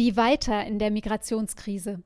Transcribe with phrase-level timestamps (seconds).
[0.00, 2.02] Wie weiter in der Migrationskrise?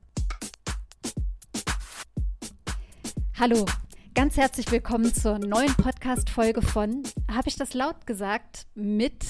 [3.39, 3.65] Hallo,
[4.13, 9.23] ganz herzlich willkommen zur neuen Podcast-Folge von, habe ich das laut gesagt, mit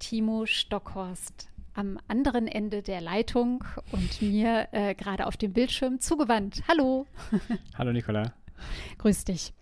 [0.00, 3.62] Timo Stockhorst am anderen Ende der Leitung
[3.92, 6.64] und mir äh, gerade auf dem Bildschirm zugewandt.
[6.66, 7.06] Hallo.
[7.78, 8.32] Hallo Nicola.
[8.98, 9.54] Grüß dich.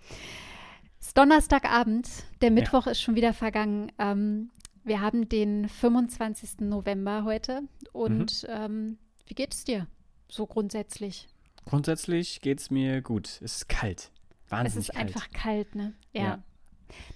[0.99, 2.09] Es ist Donnerstagabend,
[2.41, 2.93] der Mittwoch ja.
[2.93, 3.93] ist schon wieder vergangen.
[3.99, 4.49] Ähm,
[4.85, 6.61] wir haben den 25.
[6.61, 7.62] November heute.
[7.93, 8.49] Und mhm.
[8.49, 9.87] ähm, wie geht es dir
[10.29, 11.29] so grundsätzlich?
[11.65, 13.27] Grundsätzlich geht es mir gut.
[13.43, 14.11] Es ist kalt.
[14.48, 15.06] Wahnsinnig Es ist kalt.
[15.06, 15.95] einfach kalt, ne?
[16.12, 16.23] ja.
[16.23, 16.43] ja.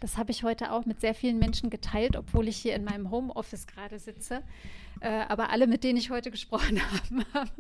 [0.01, 3.11] Das habe ich heute auch mit sehr vielen Menschen geteilt, obwohl ich hier in meinem
[3.11, 4.43] Homeoffice gerade sitze.
[5.01, 7.51] Äh, aber alle, mit denen ich heute gesprochen habe, haben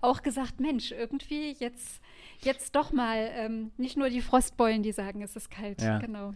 [0.00, 2.00] auch gesagt, Mensch, irgendwie jetzt,
[2.42, 5.82] jetzt doch mal ähm, nicht nur die Frostbeulen, die sagen, es ist kalt.
[5.82, 5.98] Ja.
[5.98, 6.34] Genau.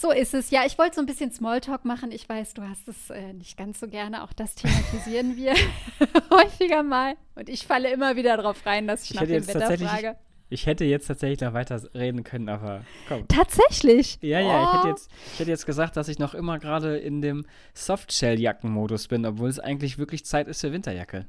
[0.00, 0.50] So ist es.
[0.50, 2.10] Ja, ich wollte so ein bisschen Smalltalk machen.
[2.10, 4.24] Ich weiß, du hast es äh, nicht ganz so gerne.
[4.24, 5.52] Auch das thematisieren wir
[6.30, 7.16] häufiger mal.
[7.34, 10.16] Und ich falle immer wieder darauf rein, dass ich, ich nach dem Wetter frage.
[10.48, 13.28] Ich hätte jetzt tatsächlich noch weiter reden können, aber komm.
[13.28, 14.18] Tatsächlich?
[14.22, 14.64] Ja, ja, oh.
[14.64, 14.88] ich, hätte oh.
[14.88, 19.50] jetzt, ich hätte jetzt gesagt, dass ich noch immer gerade in dem Softshell-Jacken-Modus bin, obwohl
[19.50, 21.26] es eigentlich wirklich Zeit ist für Winterjacke.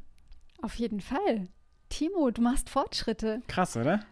[0.62, 1.50] Auf jeden Fall.
[1.90, 3.42] Timo, du machst Fortschritte.
[3.50, 4.06] Krass, oder?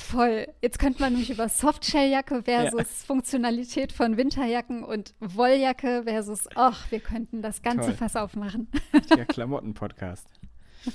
[0.00, 0.46] Voll.
[0.62, 3.06] Jetzt könnte man nämlich über Softshelljacke versus ja.
[3.06, 7.96] Funktionalität von Winterjacken und Wolljacke versus, ach, wir könnten das ganze Toll.
[7.96, 8.68] Fass aufmachen.
[9.16, 10.26] Der Klamotten-Podcast.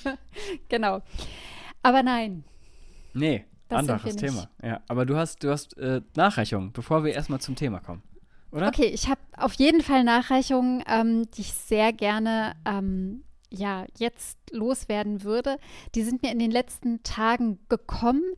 [0.69, 1.01] genau.
[1.83, 2.43] Aber nein.
[3.13, 4.49] Nee, das anderes Thema.
[4.61, 8.01] Ja, aber du hast, du hast äh, Nachreichungen, bevor wir erstmal zum Thema kommen.
[8.51, 8.67] Oder?
[8.67, 14.37] Okay, ich habe auf jeden Fall Nachreichungen, ähm, die ich sehr gerne ähm, ja, jetzt
[14.51, 15.57] loswerden würde.
[15.93, 18.33] Die sind mir in den letzten Tagen gekommen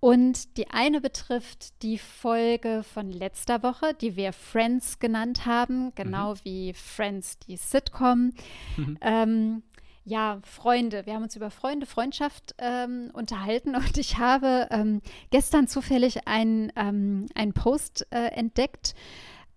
[0.00, 6.32] und die eine betrifft die Folge von letzter Woche, die wir Friends genannt haben, genau
[6.32, 6.38] mhm.
[6.44, 8.32] wie Friends, die Sitcom.
[8.76, 8.98] Mhm.
[9.02, 9.62] Ähm,
[10.04, 11.04] ja, Freunde.
[11.04, 16.72] Wir haben uns über Freunde, Freundschaft ähm, unterhalten und ich habe ähm, gestern zufällig einen
[16.76, 18.94] ähm, Post äh, entdeckt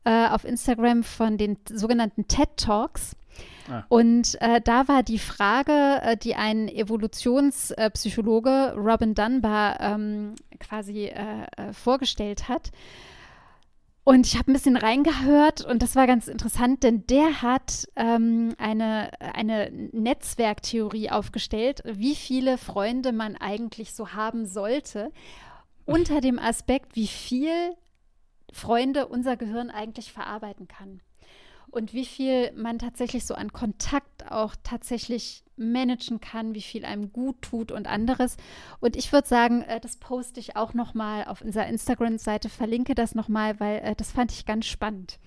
[0.03, 3.15] äh, auf Instagram von den sogenannten TED Talks.
[3.69, 3.83] Ah.
[3.89, 11.45] Und äh, da war die Frage, äh, die ein Evolutionspsychologe Robin Dunbar ähm, quasi äh,
[11.57, 12.71] äh, vorgestellt hat.
[14.05, 18.53] Und ich habe ein bisschen reingehört und das war ganz interessant, denn der hat ähm,
[18.57, 25.09] eine, eine Netzwerktheorie aufgestellt, wie viele Freunde man eigentlich so haben sollte,
[25.85, 27.75] unter dem Aspekt, wie viel
[28.51, 30.99] Freunde unser Gehirn eigentlich verarbeiten kann
[31.73, 37.11] und wie viel man tatsächlich so an Kontakt auch tatsächlich managen kann, wie viel einem
[37.11, 38.37] gut tut und anderes.
[38.79, 42.93] Und ich würde sagen, äh, das poste ich auch noch mal auf unserer Instagram-Seite, verlinke
[42.93, 45.19] das noch mal, weil äh, das fand ich ganz spannend.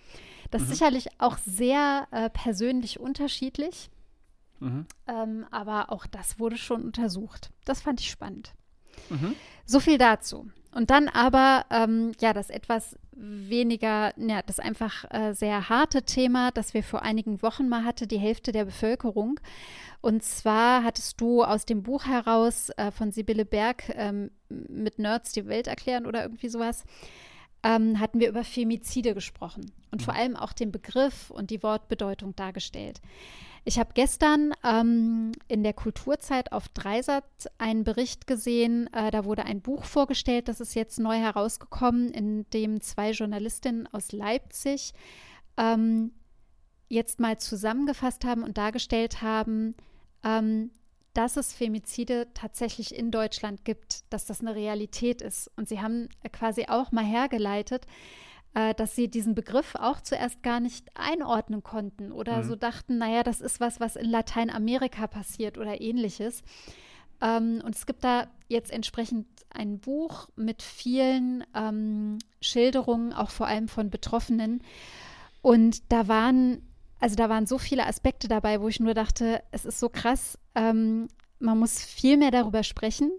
[0.51, 0.67] Das mhm.
[0.67, 3.91] ist sicherlich auch sehr äh, persönlich unterschiedlich,
[4.61, 4.87] mhm.
[5.09, 7.51] ähm, aber auch das wurde schon untersucht.
[7.65, 8.53] Das fand ich spannend.
[9.11, 9.35] Mhm.
[9.65, 10.49] So viel dazu.
[10.73, 16.51] Und dann aber, ähm, ja, das etwas weniger, ja, das einfach äh, sehr harte Thema,
[16.51, 19.41] das wir vor einigen Wochen mal hatte, die Hälfte der Bevölkerung.
[20.01, 25.33] Und zwar hattest du aus dem Buch heraus äh, von Sibylle Berg ähm, mit Nerds
[25.33, 26.85] die Welt erklären oder irgendwie sowas,
[27.63, 30.21] ähm, hatten wir über Femizide gesprochen und vor mhm.
[30.21, 33.01] allem auch den Begriff und die Wortbedeutung dargestellt.
[33.69, 37.25] Ich habe gestern ähm, in der Kulturzeit auf Dreisat
[37.59, 38.89] einen Bericht gesehen.
[38.93, 43.89] Äh, da wurde ein Buch vorgestellt, das ist jetzt neu herausgekommen, in dem zwei Journalistinnen
[43.89, 44.95] aus Leipzig
[45.57, 46.13] ähm,
[46.89, 49.75] jetzt mal zusammengefasst haben und dargestellt haben,
[50.23, 50.71] ähm,
[51.13, 55.51] dass es Femizide tatsächlich in Deutschland gibt, dass das eine Realität ist.
[55.57, 57.85] Und sie haben quasi auch mal hergeleitet,
[58.57, 62.49] äh, dass sie diesen Begriff auch zuerst gar nicht einordnen konnten oder mhm.
[62.49, 66.43] so dachten, naja, das ist was, was in Lateinamerika passiert oder ähnliches.
[67.21, 73.47] Ähm, und es gibt da jetzt entsprechend ein Buch mit vielen ähm, Schilderungen, auch vor
[73.47, 74.63] allem von Betroffenen.
[75.43, 76.63] Und da waren,
[76.99, 80.39] also da waren so viele Aspekte dabei, wo ich nur dachte, es ist so krass,
[80.55, 81.09] ähm,
[81.41, 83.11] man muss viel mehr darüber sprechen.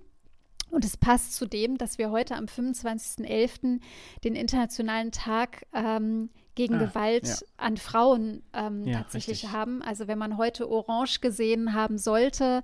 [0.70, 3.80] Und es passt zu dem, dass wir heute am 25.11.
[4.24, 7.36] den Internationalen Tag ähm, gegen ah, Gewalt ja.
[7.58, 9.52] an Frauen ähm, ja, tatsächlich richtig.
[9.52, 9.82] haben.
[9.84, 12.64] Also wenn man heute Orange gesehen haben sollte,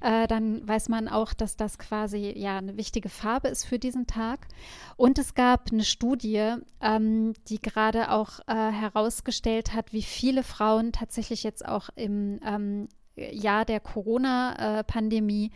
[0.00, 4.06] äh, dann weiß man auch, dass das quasi ja eine wichtige Farbe ist für diesen
[4.06, 4.48] Tag.
[4.96, 10.92] Und es gab eine Studie, ähm, die gerade auch äh, herausgestellt hat, wie viele Frauen
[10.92, 15.50] tatsächlich jetzt auch im ähm, Jahr der Corona-Pandemie äh,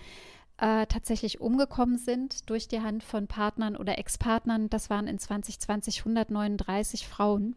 [0.58, 4.69] äh, tatsächlich umgekommen sind durch die Hand von Partnern oder Ex-Partnern.
[4.70, 7.56] Das waren in 2020 139 Frauen.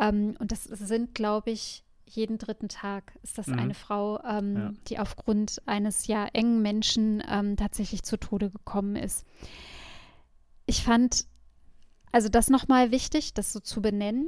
[0.00, 3.58] Ähm, und das sind, glaube ich, jeden dritten Tag ist das Mhm.
[3.58, 4.72] eine Frau, ähm, Ja.
[4.88, 9.26] die aufgrund eines ja engen Menschen ähm, tatsächlich zu Tode gekommen ist.
[10.66, 11.26] Ich fand
[12.12, 14.26] also das nochmal wichtig, das so zu benennen.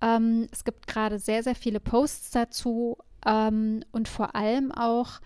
[0.00, 5.20] Ähm, es gibt gerade sehr, sehr viele Posts dazu ähm, und vor allem auch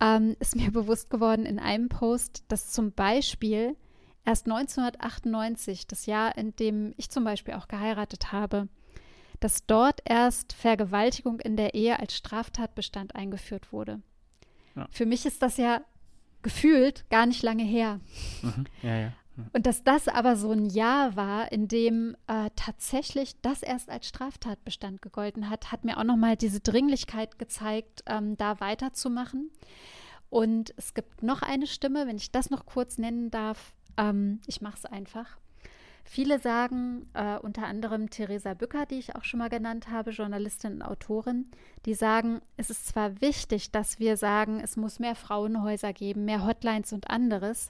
[0.00, 3.76] ähm, ist mir bewusst geworden in einem Post, dass zum Beispiel
[4.24, 8.68] erst 1998, das Jahr, in dem ich zum Beispiel auch geheiratet habe,
[9.40, 14.00] dass dort erst Vergewaltigung in der Ehe als Straftatbestand eingeführt wurde.
[14.74, 14.86] Ja.
[14.90, 15.80] Für mich ist das ja
[16.42, 18.00] gefühlt gar nicht lange her.
[18.42, 18.66] Mhm.
[18.82, 19.12] Ja, ja.
[19.52, 24.08] Und dass das aber so ein Jahr war, in dem äh, tatsächlich das erst als
[24.08, 29.50] Straftatbestand gegolten hat, hat mir auch nochmal diese Dringlichkeit gezeigt, ähm, da weiterzumachen.
[30.30, 33.74] Und es gibt noch eine Stimme, wenn ich das noch kurz nennen darf.
[33.96, 35.38] Ähm, ich mache es einfach.
[36.04, 40.74] Viele sagen, äh, unter anderem Theresa Bücker, die ich auch schon mal genannt habe, Journalistin
[40.74, 41.50] und Autorin,
[41.84, 46.46] die sagen, es ist zwar wichtig, dass wir sagen, es muss mehr Frauenhäuser geben, mehr
[46.46, 47.68] Hotlines und anderes,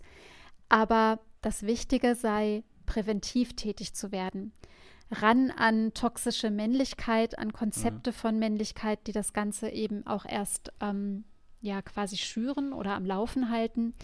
[0.68, 4.52] aber das Wichtige sei, präventiv tätig zu werden.
[5.11, 11.25] Ran an toxische Männlichkeit, an Konzepte von Männlichkeit, die das Ganze eben auch erst ähm,
[11.61, 13.94] ja quasi schüren oder am Laufen halten.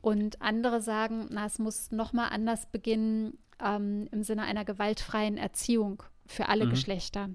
[0.00, 6.02] Und andere sagen, na, es muss nochmal anders beginnen ähm, im Sinne einer gewaltfreien Erziehung
[6.26, 6.70] für alle Mhm.
[6.70, 7.30] Geschlechter.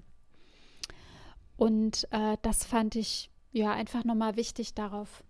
[1.56, 5.22] Und äh, das fand ich ja einfach nochmal wichtig, darauf,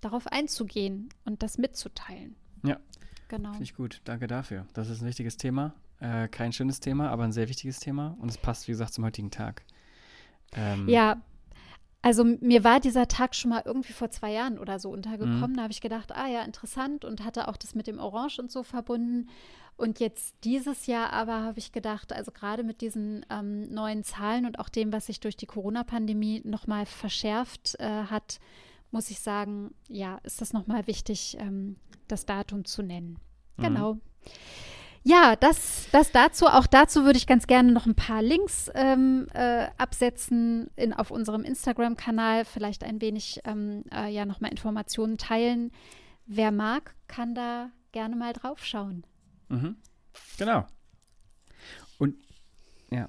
[0.00, 2.36] darauf einzugehen und das mitzuteilen.
[2.64, 2.78] Ja.
[3.30, 3.50] Genau.
[3.50, 4.00] Finde ich gut.
[4.04, 4.66] Danke dafür.
[4.74, 5.72] Das ist ein wichtiges Thema.
[6.00, 8.16] Äh, kein schönes Thema, aber ein sehr wichtiges Thema.
[8.18, 9.62] Und es passt, wie gesagt, zum heutigen Tag.
[10.52, 11.22] Ähm, Ja,
[12.02, 15.52] also mir war dieser Tag schon mal irgendwie vor zwei Jahren oder so untergekommen.
[15.52, 15.56] Mhm.
[15.56, 18.50] Da habe ich gedacht, ah ja, interessant und hatte auch das mit dem Orange und
[18.50, 19.28] so verbunden.
[19.76, 24.44] Und jetzt dieses Jahr aber habe ich gedacht, also gerade mit diesen ähm, neuen Zahlen
[24.44, 28.40] und auch dem, was sich durch die Corona-Pandemie nochmal verschärft äh, hat,
[28.90, 31.76] muss ich sagen, ja, ist das nochmal wichtig, ähm,
[32.08, 33.18] das Datum zu nennen.
[33.56, 33.62] Mhm.
[33.62, 33.96] Genau.
[35.02, 36.46] Ja, das, das dazu.
[36.46, 41.10] Auch dazu würde ich ganz gerne noch ein paar Links ähm, äh, absetzen in, auf
[41.10, 42.44] unserem Instagram-Kanal.
[42.44, 45.72] Vielleicht ein wenig ähm, äh, ja nochmal Informationen teilen.
[46.26, 49.06] Wer mag, kann da gerne mal drauf schauen.
[49.48, 49.76] Mhm.
[50.36, 50.66] Genau.
[51.98, 52.16] Und
[52.90, 53.08] ja,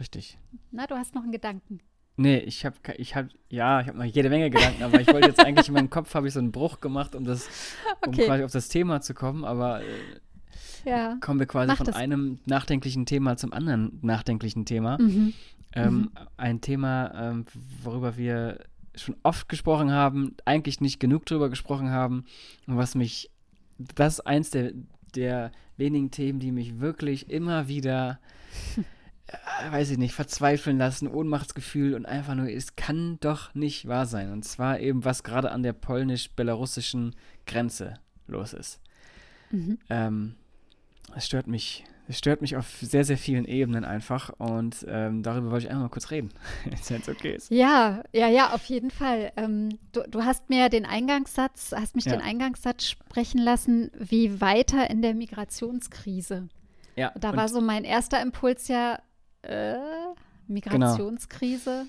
[0.00, 0.36] richtig.
[0.72, 1.80] Na, du hast noch einen Gedanken.
[2.16, 5.26] Nee, ich habe, ich habe, ja, ich habe noch jede Menge Gedanken, aber ich wollte
[5.28, 7.48] jetzt eigentlich in meinem Kopf habe ich so einen Bruch gemacht, um das,
[8.06, 8.26] um Okay.
[8.26, 9.84] quasi auf das Thema zu kommen, aber äh,
[10.88, 11.16] Ja.
[11.20, 11.96] kommen wir quasi Mach von das.
[11.96, 14.98] einem nachdenklichen Thema zum anderen nachdenklichen Thema.
[15.00, 15.32] Mhm.
[15.72, 17.46] Ähm, Ein Thema, ähm,
[17.82, 18.60] worüber wir
[18.94, 22.26] schon oft gesprochen haben, eigentlich nicht genug drüber gesprochen haben
[22.68, 23.28] und was mich,
[23.96, 24.70] das ist eins der,
[25.16, 28.20] der wenigen Themen, die mich wirklich immer wieder,
[29.70, 34.32] weiß ich nicht, verzweifeln lassen, Ohnmachtsgefühl und einfach nur, es kann doch nicht wahr sein.
[34.32, 37.14] Und zwar eben, was gerade an der polnisch-belarussischen
[37.46, 37.94] Grenze
[38.26, 38.80] los ist.
[39.50, 39.78] Mhm.
[39.90, 40.34] Ähm,
[41.16, 41.84] es stört mich.
[42.06, 45.84] Es stört mich auf sehr, sehr vielen Ebenen einfach und ähm, darüber wollte ich einfach
[45.84, 46.28] mal kurz reden,
[46.88, 47.50] wenn es okay ist.
[47.50, 49.32] Ja, ja, ja, auf jeden Fall.
[49.38, 52.12] Ähm, du, du hast mir den Eingangssatz, hast mich Ja.
[52.12, 56.48] den Eingangssatz sprechen lassen, wie weiter in der Migrationskrise.
[56.96, 59.00] Ja, Da war so mein erster Impuls ja,
[59.48, 59.76] äh,
[60.48, 61.86] Migrationskrise.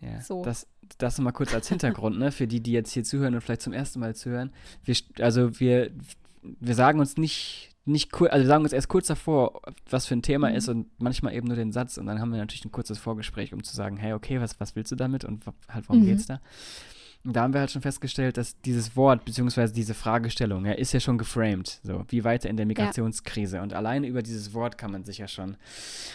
[0.00, 0.42] Ja, So.
[0.44, 0.66] das,
[0.98, 3.72] das mal kurz als Hintergrund, ne, für die, die jetzt hier zuhören und vielleicht zum
[3.72, 4.52] ersten Mal zuhören.
[4.84, 5.92] Wir, also wir,
[6.42, 10.14] wir sagen uns nicht, nicht kur- also wir sagen uns erst kurz davor, was für
[10.14, 10.56] ein Thema Mhm.
[10.56, 13.52] ist und manchmal eben nur den Satz und dann haben wir natürlich ein kurzes Vorgespräch,
[13.54, 16.06] um zu sagen, hey, okay, was, was willst du damit und halt, worum Mhm.
[16.06, 16.40] geht's da?
[17.24, 20.92] Und da haben wir halt schon festgestellt, dass dieses Wort beziehungsweise diese Fragestellung, ja, ist
[20.92, 24.90] ja schon geframed, so, wie weiter in der Migrationskrise und alleine über dieses Wort kann
[24.90, 25.56] man sich ja schon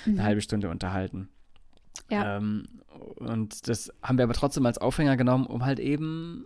[0.05, 0.13] Mhm.
[0.13, 1.29] eine halbe Stunde unterhalten.
[2.09, 2.37] Ja.
[2.37, 2.67] Ähm,
[3.15, 6.45] und das haben wir aber trotzdem als Aufhänger genommen, um halt eben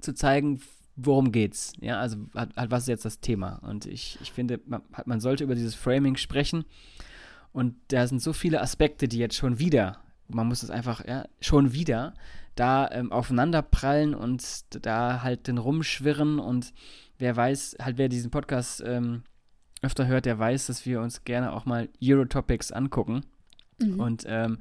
[0.00, 0.60] zu zeigen,
[0.96, 1.72] worum geht's.
[1.80, 3.56] Ja, also halt, halt, was ist jetzt das Thema?
[3.62, 6.64] Und ich, ich finde, man, man sollte über dieses Framing sprechen.
[7.52, 11.24] Und da sind so viele Aspekte, die jetzt schon wieder, man muss es einfach, ja,
[11.40, 12.14] schon wieder
[12.54, 16.72] da ähm, aufeinanderprallen und da halt den rumschwirren und
[17.18, 19.22] wer weiß, halt wer diesen Podcast ähm,
[19.82, 23.22] öfter hört, der weiß, dass wir uns gerne auch mal Eurotopics angucken.
[23.80, 24.00] Mhm.
[24.00, 24.58] Und ähm,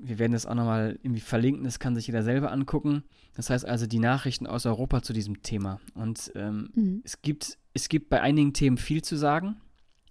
[0.00, 3.02] wir werden das auch nochmal irgendwie verlinken, das kann sich jeder selber angucken.
[3.34, 5.80] Das heißt also die Nachrichten aus Europa zu diesem Thema.
[5.94, 7.02] Und ähm, Mhm.
[7.04, 9.56] es, gibt, es gibt bei einigen Themen viel zu sagen,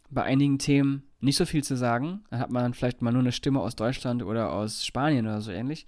[0.10, 2.24] bei einigen Themen nicht so viel zu sagen.
[2.30, 5.52] Da hat man vielleicht mal nur eine Stimme aus Deutschland oder aus Spanien oder so
[5.52, 5.88] ähnlich.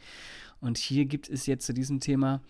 [0.59, 2.41] Und hier gibt es jetzt zu diesem Thema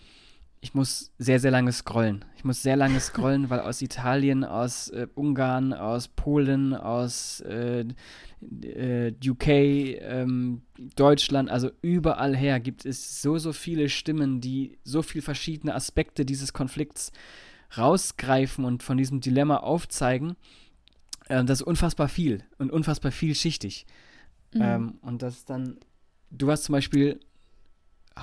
[0.59, 2.25] ich muss sehr, sehr lange scrollen.
[2.35, 7.85] Ich muss sehr lange scrollen, weil aus Italien, aus äh, Ungarn, aus Polen, aus äh,
[8.63, 10.61] äh, UK, ähm,
[10.95, 16.25] Deutschland, also überall her gibt es so, so viele Stimmen, die so viele verschiedene Aspekte
[16.25, 17.11] dieses Konflikts
[17.77, 20.35] rausgreifen und von diesem Dilemma aufzeigen.
[21.27, 23.85] Äh, das ist unfassbar viel und unfassbar vielschichtig.
[24.53, 24.61] Mhm.
[24.61, 25.77] Ähm, und das dann,
[26.31, 27.19] du hast zum Beispiel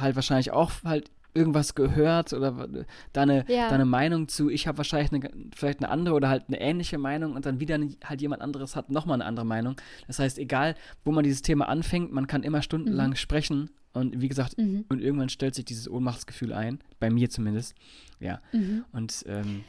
[0.00, 2.68] halt wahrscheinlich auch halt irgendwas gehört oder
[3.12, 3.68] deine, ja.
[3.68, 7.34] deine Meinung zu, ich habe wahrscheinlich eine, vielleicht eine andere oder halt eine ähnliche Meinung
[7.34, 9.76] und dann wieder halt jemand anderes hat nochmal eine andere Meinung.
[10.06, 13.16] Das heißt, egal, wo man dieses Thema anfängt, man kann immer stundenlang mhm.
[13.16, 14.84] sprechen und wie gesagt, mhm.
[14.88, 17.74] und irgendwann stellt sich dieses Ohnmachtsgefühl ein, bei mir zumindest.
[18.20, 18.40] Ja.
[18.52, 18.84] Mhm.
[18.92, 19.64] Und ähm,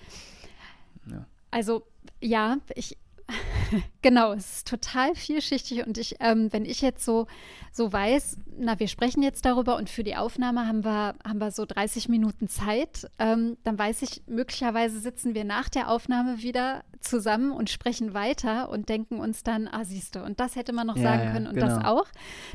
[1.09, 1.25] ja.
[1.51, 1.87] Also
[2.21, 2.97] ja, ich,
[4.01, 7.27] genau, es ist total vielschichtig und ich, ähm, wenn ich jetzt so,
[7.71, 11.51] so weiß, na, wir sprechen jetzt darüber und für die Aufnahme haben wir, haben wir
[11.51, 16.83] so 30 Minuten Zeit, ähm, dann weiß ich, möglicherweise sitzen wir nach der Aufnahme wieder
[16.99, 20.87] zusammen und sprechen weiter und denken uns dann, ah, siehst du, und das hätte man
[20.87, 21.67] noch ja, sagen können und genau.
[21.67, 22.07] das auch.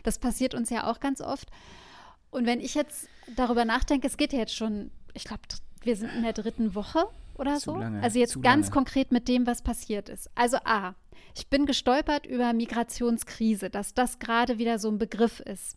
[0.05, 1.49] Das passiert uns ja auch ganz oft.
[2.31, 5.43] Und wenn ich jetzt darüber nachdenke, es geht ja jetzt schon, ich glaube,
[5.83, 7.07] wir sind in der dritten Woche
[7.41, 7.77] oder zu so.
[7.77, 8.75] Lange, also jetzt ganz lange.
[8.75, 10.31] konkret mit dem, was passiert ist.
[10.35, 10.95] Also A,
[11.37, 15.77] ich bin gestolpert über Migrationskrise, dass das gerade wieder so ein Begriff ist,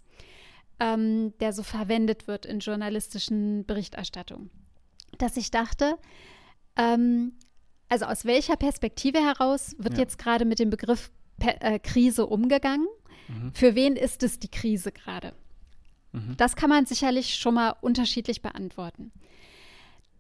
[0.79, 4.49] ähm, der so verwendet wird in journalistischen Berichterstattungen.
[5.17, 5.97] Dass ich dachte,
[6.75, 7.33] ähm,
[7.89, 10.01] also aus welcher Perspektive heraus wird ja.
[10.01, 12.87] jetzt gerade mit dem Begriff per, äh, Krise umgegangen?
[13.27, 13.53] Mhm.
[13.53, 15.33] Für wen ist es die Krise gerade?
[16.11, 16.35] Mhm.
[16.37, 19.11] Das kann man sicherlich schon mal unterschiedlich beantworten.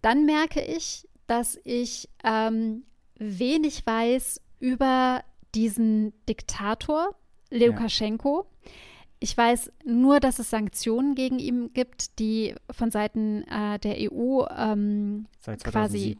[0.01, 2.83] Dann merke ich, dass ich ähm,
[3.17, 5.23] wenig weiß über
[5.55, 7.15] diesen Diktator,
[7.49, 8.47] Lukaschenko.
[8.47, 8.71] Ja.
[9.19, 14.45] Ich weiß nur, dass es Sanktionen gegen ihn gibt, die von Seiten äh, der EU
[14.49, 15.71] ähm, seit 2007.
[15.71, 16.17] quasi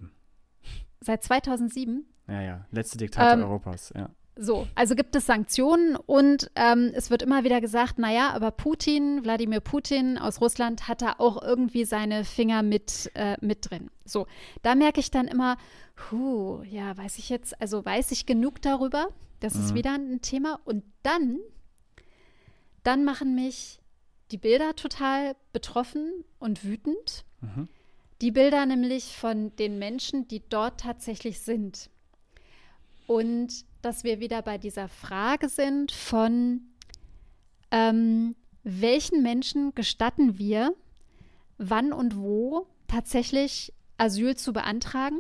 [1.01, 2.05] seit 2007.
[2.27, 4.09] Ja, ja, letzte Diktator ähm, Europas, ja.
[4.35, 9.23] So, also gibt es Sanktionen und ähm, es wird immer wieder gesagt, naja, aber Putin,
[9.23, 13.91] Wladimir Putin aus Russland hat da auch irgendwie seine Finger mit, äh, mit drin.
[14.05, 14.25] So,
[14.63, 15.57] da merke ich dann immer,
[16.09, 19.09] huh, ja, weiß ich jetzt, also weiß ich genug darüber?
[19.39, 19.61] Das mhm.
[19.61, 20.59] ist wieder ein Thema.
[20.65, 21.39] Und dann,
[22.81, 23.79] dann machen mich
[24.31, 27.23] die Bilder total betroffen und wütend.
[27.41, 27.67] Mhm.
[28.21, 31.89] Die Bilder nämlich von den Menschen, die dort tatsächlich sind.
[33.07, 36.61] Und dass wir wieder bei dieser Frage sind von,
[37.71, 40.73] ähm, welchen Menschen gestatten wir,
[41.57, 45.19] wann und wo tatsächlich Asyl zu beantragen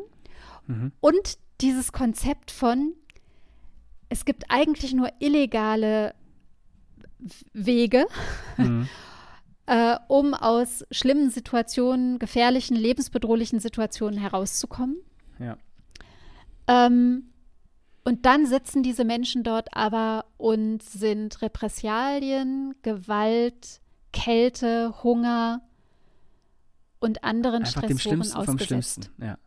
[0.67, 0.91] mhm.
[0.99, 2.93] und dieses Konzept von,
[4.09, 6.13] es gibt eigentlich nur illegale
[7.53, 8.05] Wege,
[8.57, 8.87] mhm.
[9.65, 14.97] äh, um aus schlimmen Situationen, gefährlichen, lebensbedrohlichen Situationen herauszukommen.
[15.39, 15.57] Ja.
[16.67, 17.32] Ähm,
[18.03, 23.81] und dann sitzen diese Menschen dort aber und sind Repressalien, Gewalt,
[24.11, 25.61] Kälte, Hunger
[26.99, 28.59] und anderen Einfach Stressoren dem Schlimmsten ausgesetzt.
[28.59, 29.37] vom Schlimmsten, ja.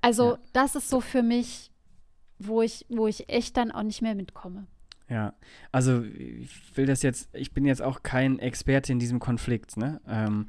[0.00, 0.38] Also ja.
[0.52, 1.70] das ist so für mich,
[2.38, 4.66] wo ich, wo ich echt dann auch nicht mehr mitkomme.
[5.08, 5.34] Ja,
[5.72, 10.00] also ich will das jetzt, ich bin jetzt auch kein Experte in diesem Konflikt, ne?
[10.08, 10.48] Ähm,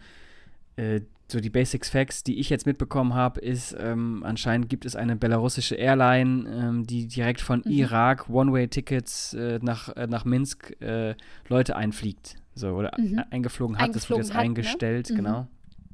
[0.77, 4.95] äh, so die Basics Facts, die ich jetzt mitbekommen habe, ist, ähm, anscheinend gibt es
[4.95, 7.71] eine belarussische Airline, ähm, die direkt von mhm.
[7.71, 11.15] Irak One-Way-Tickets äh, nach, äh, nach Minsk äh,
[11.49, 12.35] Leute einfliegt.
[12.53, 13.23] So, oder mhm.
[13.31, 14.49] eingeflogen hat, eingeflogen das wird jetzt hat, ne?
[14.49, 15.15] eingestellt, ne?
[15.15, 15.47] genau.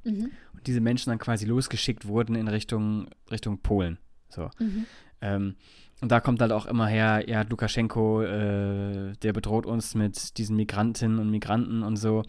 [0.04, 0.32] Mhm.
[0.54, 3.98] Und diese Menschen dann quasi losgeschickt wurden in Richtung, Richtung Polen.
[4.30, 4.50] So.
[4.60, 4.86] Mhm.
[5.22, 5.56] Ähm,
[6.02, 10.56] und da kommt halt auch immer her, ja, Lukaschenko, äh, der bedroht uns mit diesen
[10.56, 12.24] Migrantinnen und Migranten und so.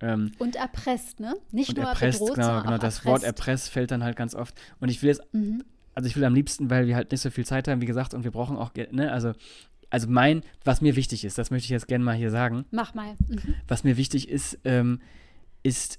[0.00, 1.34] Ähm, und erpresst, ne?
[1.52, 2.78] Nicht und nur erpresst, bedroht, genau, genau.
[2.78, 3.04] Das erpresst.
[3.06, 4.54] Wort erpresst fällt dann halt ganz oft.
[4.80, 5.64] Und ich will jetzt, mhm.
[5.94, 8.12] also ich will am liebsten, weil wir halt nicht so viel Zeit haben, wie gesagt,
[8.12, 9.32] und wir brauchen auch, ne, also,
[9.88, 12.66] also mein, was mir wichtig ist, das möchte ich jetzt gerne mal hier sagen.
[12.70, 13.14] Mach mal.
[13.28, 13.54] Mhm.
[13.68, 15.00] Was mir wichtig ist, ähm,
[15.62, 15.98] ist,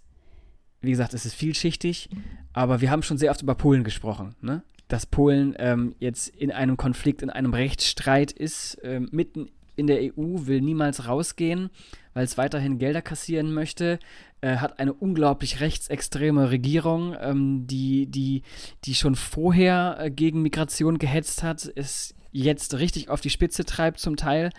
[0.81, 2.09] wie gesagt, es ist vielschichtig,
[2.53, 4.63] aber wir haben schon sehr oft über Polen gesprochen, ne?
[4.87, 10.01] Dass Polen ähm, jetzt in einem Konflikt, in einem Rechtsstreit ist, ähm, mitten in der
[10.01, 11.69] EU, will niemals rausgehen
[12.17, 13.99] weil es weiterhin Gelder kassieren möchte,
[14.41, 18.41] äh, hat eine unglaublich rechtsextreme Regierung, ähm, die, die,
[18.85, 23.99] die schon vorher äh, gegen Migration gehetzt hat, es jetzt richtig auf die Spitze treibt
[23.99, 24.49] zum Teil.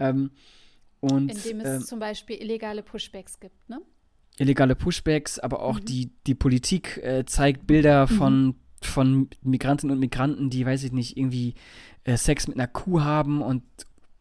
[0.00, 0.32] Ähm,
[0.98, 3.80] und, Indem es äh, zum Beispiel illegale Pushbacks gibt, ne?
[4.36, 5.84] Illegale Pushbacks, aber auch mhm.
[5.84, 8.54] die, die Politik äh, zeigt Bilder von, mhm.
[8.82, 11.54] von Migrantinnen und Migranten, die, weiß ich nicht, irgendwie
[12.02, 13.62] äh, Sex mit einer Kuh haben und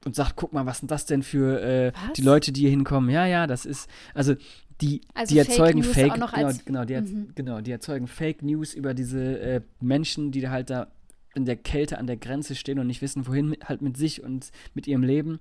[0.05, 3.09] und sagt, guck mal, was sind das denn für äh, die Leute, die hier hinkommen?
[3.09, 4.35] Ja, ja, das ist, also
[4.81, 7.27] die, Also die Fake erzeugen News Fake, genau, genau, die, Mhm.
[7.35, 10.88] genau, die erzeugen Fake News über diese äh, Menschen, die da halt da
[11.33, 14.24] in der Kälte an der Grenze stehen und nicht wissen, wohin mit, halt mit sich
[14.24, 15.39] und mit ihrem Leben.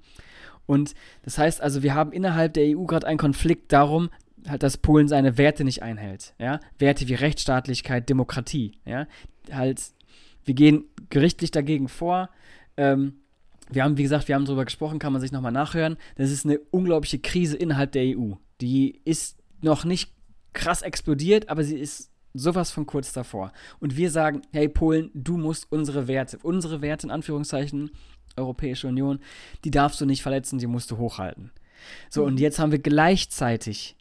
[0.67, 4.11] Und das heißt also, wir haben innerhalb der EU gerade einen Konflikt darum,
[4.49, 6.35] halt, dass Polen seine Werte nicht einhält.
[6.39, 6.61] Ja?
[6.79, 8.73] Werte wie Rechtsstaatlichkeit, Demokratie.
[8.85, 9.07] Ja?
[9.53, 9.83] Halt,
[10.45, 12.29] wir gehen gerichtlich dagegen vor.
[12.77, 13.15] Ähm,
[13.75, 15.97] wir haben, wie gesagt, wir haben darüber gesprochen, kann man sich nochmal nachhören.
[16.17, 18.33] Das ist eine unglaubliche Krise innerhalb der EU.
[18.61, 20.13] Die ist noch nicht
[20.53, 23.53] krass explodiert, aber sie ist sowas von kurz davor.
[23.81, 27.91] Und wir sagen, hey Polen, du musst unsere Werte, unsere Werte in Anführungszeichen,
[28.37, 29.21] Europäische Union,
[29.65, 31.53] die darfst du nicht verletzen, die musst du hochhalten.
[32.11, 33.97] So, und jetzt haben wir gleichzeitig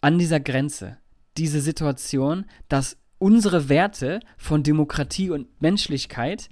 [0.00, 0.98] an dieser Grenze
[1.38, 6.48] diese Situation, dass unsere Werte von Demokratie und Menschlichkeit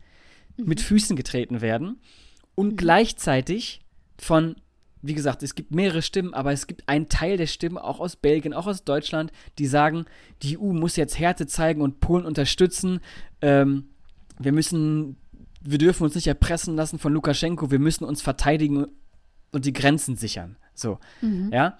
[0.56, 2.00] mit Füßen getreten werden
[2.56, 3.80] und gleichzeitig
[4.18, 4.56] von,
[5.02, 8.16] wie gesagt, es gibt mehrere Stimmen, aber es gibt einen Teil der Stimmen, auch aus
[8.16, 10.06] Belgien, auch aus Deutschland, die sagen,
[10.42, 13.00] die EU muss jetzt Härte zeigen und Polen unterstützen.
[13.40, 13.90] Ähm,
[14.38, 15.16] wir müssen,
[15.62, 18.86] wir dürfen uns nicht erpressen lassen von Lukaschenko, wir müssen uns verteidigen
[19.52, 20.56] und die Grenzen sichern.
[20.74, 21.50] So, Mhm.
[21.52, 21.78] ja.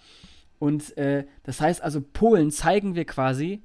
[0.59, 3.63] Und äh, das heißt also, Polen zeigen wir quasi,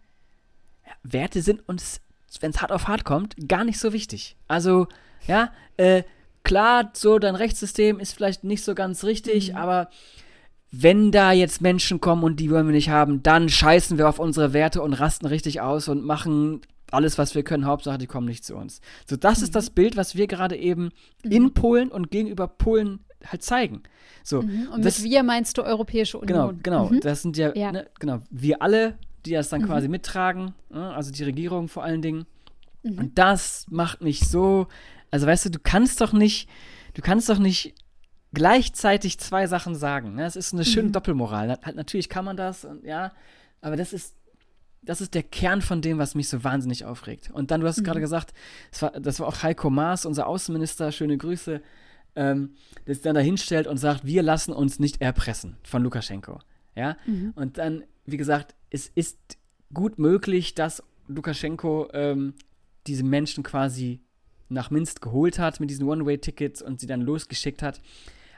[0.86, 2.02] ja, Werte sind uns,
[2.42, 4.36] wenn es hart auf hart kommt, gar nicht so wichtig.
[4.48, 4.88] Also,
[5.26, 6.04] ja, äh,
[6.44, 9.90] klar, so dein Rechtssystem ist vielleicht nicht so ganz richtig, aber
[10.72, 14.20] wenn da jetzt Menschen kommen und die wollen wir nicht haben, dann scheißen wir auf
[14.20, 17.66] unsere Werte und rasten richtig aus und machen alles, was wir können.
[17.66, 18.80] Hauptsache, die kommen nicht zu uns.
[19.10, 20.92] So, das ist das Bild, was wir gerade eben
[21.24, 23.84] in Polen und gegenüber Polen halt zeigen.
[24.24, 24.70] So, Mhm.
[24.74, 26.64] Und das, mit wir meinst du Europäische Genau, Union.
[26.64, 26.90] genau.
[26.90, 27.00] Mhm.
[27.02, 27.72] Das sind ja, Ja.
[27.72, 29.66] Ne, genau, wir alle, die das dann Mhm.
[29.68, 32.26] quasi mittragen, ne, also die Regierung vor allen Dingen.
[32.84, 32.98] Mhm.
[32.98, 34.68] Und das macht mich so,
[35.12, 36.50] also weißt du, du kannst doch nicht,
[36.94, 37.76] du kannst doch nicht
[38.34, 40.16] gleichzeitig zwei Sachen sagen.
[40.16, 40.24] Ne?
[40.24, 40.94] Das ist eine schöne Mhm.
[40.94, 41.50] Doppelmoral.
[41.64, 43.12] Halt, natürlich kann man das und ja,
[43.62, 44.16] aber das ist,
[44.82, 47.30] das ist der Kern von dem, was mich so wahnsinnig aufregt.
[47.32, 47.84] Und dann, du hast Mhm.
[47.84, 48.34] gerade gesagt,
[48.72, 51.62] das war, das war auch Heiko Maas, unser Außenminister, schöne Grüße,
[52.16, 52.56] ähm,
[52.88, 56.40] der sich dann da hinstellt und sagt, wir lassen uns nicht erpressen von Lukaschenko.
[56.76, 57.34] Ja, Mhm.
[57.36, 59.18] und dann, wie gesagt, es ist
[59.74, 62.34] gut möglich, dass Lukaschenko ähm,
[62.88, 64.02] diese Menschen quasi
[64.52, 67.82] nach Minsk geholt hat mit diesen One-Way-Tickets und sie dann losgeschickt hat.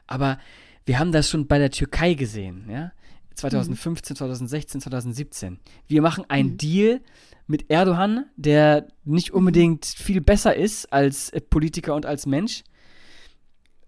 [0.08, 0.40] Aber
[0.86, 2.92] wir haben das schon bei der Türkei gesehen, ja?
[3.36, 5.60] 2015, 2016, 2017.
[5.88, 6.58] Wir machen einen Mhm.
[6.58, 7.02] Deal
[7.48, 12.64] mit Erdogan, der nicht unbedingt viel besser ist als äh, Politiker und als Mensch.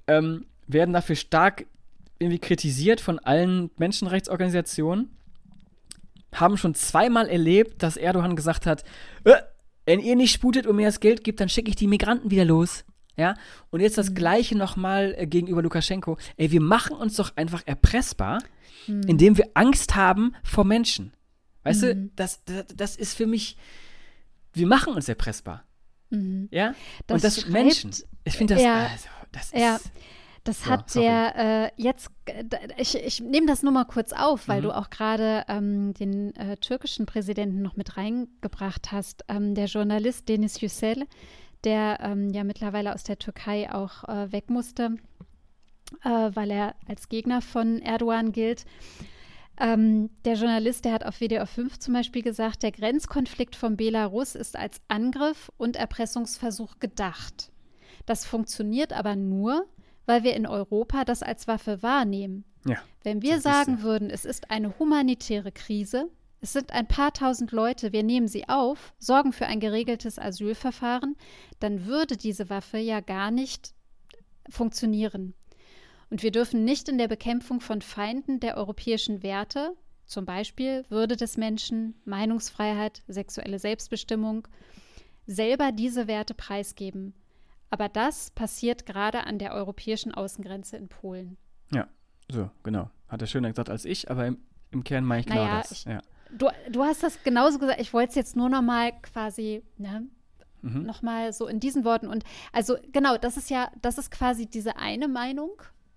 [0.07, 1.65] Ähm, werden dafür stark
[2.17, 5.09] irgendwie kritisiert von allen Menschenrechtsorganisationen.
[6.33, 8.83] Haben schon zweimal erlebt, dass Erdogan gesagt hat,
[9.25, 9.33] äh,
[9.85, 12.45] wenn ihr nicht sputet und mir das Geld gibt, dann schicke ich die Migranten wieder
[12.45, 12.83] los.
[13.17, 13.35] Ja,
[13.69, 16.17] und jetzt das Gleiche nochmal äh, gegenüber Lukaschenko.
[16.35, 18.43] Ey, wir machen uns doch einfach erpressbar,
[18.87, 19.03] Mhm.
[19.07, 21.13] indem wir Angst haben vor Menschen.
[21.63, 22.11] Weißt du, Mhm.
[22.17, 23.55] das, das, das ist für mich,
[24.53, 25.63] wir machen uns erpressbar.
[26.09, 26.49] Mhm.
[26.51, 26.75] Ja,
[27.07, 27.91] Das und das schreibt- Menschen.
[28.25, 28.87] Ich finde das, Ja.
[28.87, 29.79] also, das Ja.
[30.45, 31.05] Das hat sorry.
[31.07, 32.09] der äh, jetzt,
[32.77, 34.65] ich, ich nehme das nur mal kurz auf, weil Mhm.
[34.65, 39.25] du auch gerade ähm, den äh, türkischen Präsidenten noch mit reingebracht hast.
[39.27, 41.05] Ähm, der Journalist Deniz Yücel,
[41.63, 44.95] der ähm, ja mittlerweile aus der Türkei auch äh, weg musste,
[46.03, 48.65] äh, weil er als Gegner von Erdogan gilt.
[49.59, 54.35] Ähm, der Journalist, der hat auf WDR 5 zum Beispiel gesagt, der Grenzkonflikt von Belarus
[54.35, 57.51] ist als Angriff und Erpressungsversuch gedacht.
[58.05, 59.65] Das funktioniert aber nur,
[60.05, 62.45] weil wir in Europa das als Waffe wahrnehmen.
[62.65, 62.77] ja.
[63.03, 66.09] Wenn wir sagen würden, es ist eine humanitäre Krise,
[66.41, 71.15] es sind ein paar tausend Leute, wir nehmen sie auf, sorgen für ein geregeltes Asylverfahren,
[71.59, 73.73] dann würde diese Waffe ja gar nicht
[74.49, 75.33] funktionieren.
[76.09, 81.15] Und wir dürfen nicht in der Bekämpfung von Feinden der europäischen Werte, zum Beispiel Würde
[81.15, 84.47] des Menschen, Meinungsfreiheit, sexuelle Selbstbestimmung,
[85.25, 87.15] selber diese Werte preisgeben.
[87.75, 91.35] Aber das passiert gerade an der europäischen Außengrenze in Polen.
[92.31, 92.89] So, genau.
[93.07, 94.39] Hat er schöner gesagt als ich, aber im,
[94.71, 95.71] im Kern meine ich genau Naja, das.
[95.71, 96.01] ich- ja.
[96.31, 97.79] Du, du hast das genauso gesagt.
[97.79, 100.07] Ich wollte es jetzt nur noch mal quasi, ne,
[100.63, 100.83] Mhm.
[100.87, 102.07] noch mal so in diesen Worten.
[102.07, 105.51] Und also genau, das ist ja, das ist quasi diese eine Meinung,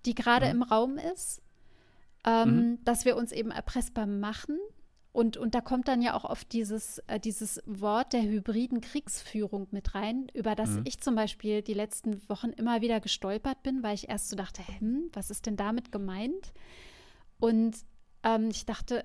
[0.05, 0.51] die gerade Mhm.
[0.51, 1.41] im Raum ist,
[2.27, 4.59] ähm, dass wir uns eben erpressbar machen.
[5.11, 9.67] Und, und da kommt dann ja auch oft dieses, äh, dieses Wort der hybriden Kriegsführung
[9.71, 10.81] mit rein, über das Mhm.
[10.85, 14.61] ich zum Beispiel die letzten Wochen immer wieder gestolpert bin, weil ich erst so dachte,
[14.79, 16.53] hm, was ist denn damit gemeint?
[17.39, 17.75] Und
[18.23, 19.03] ähm, ich dachte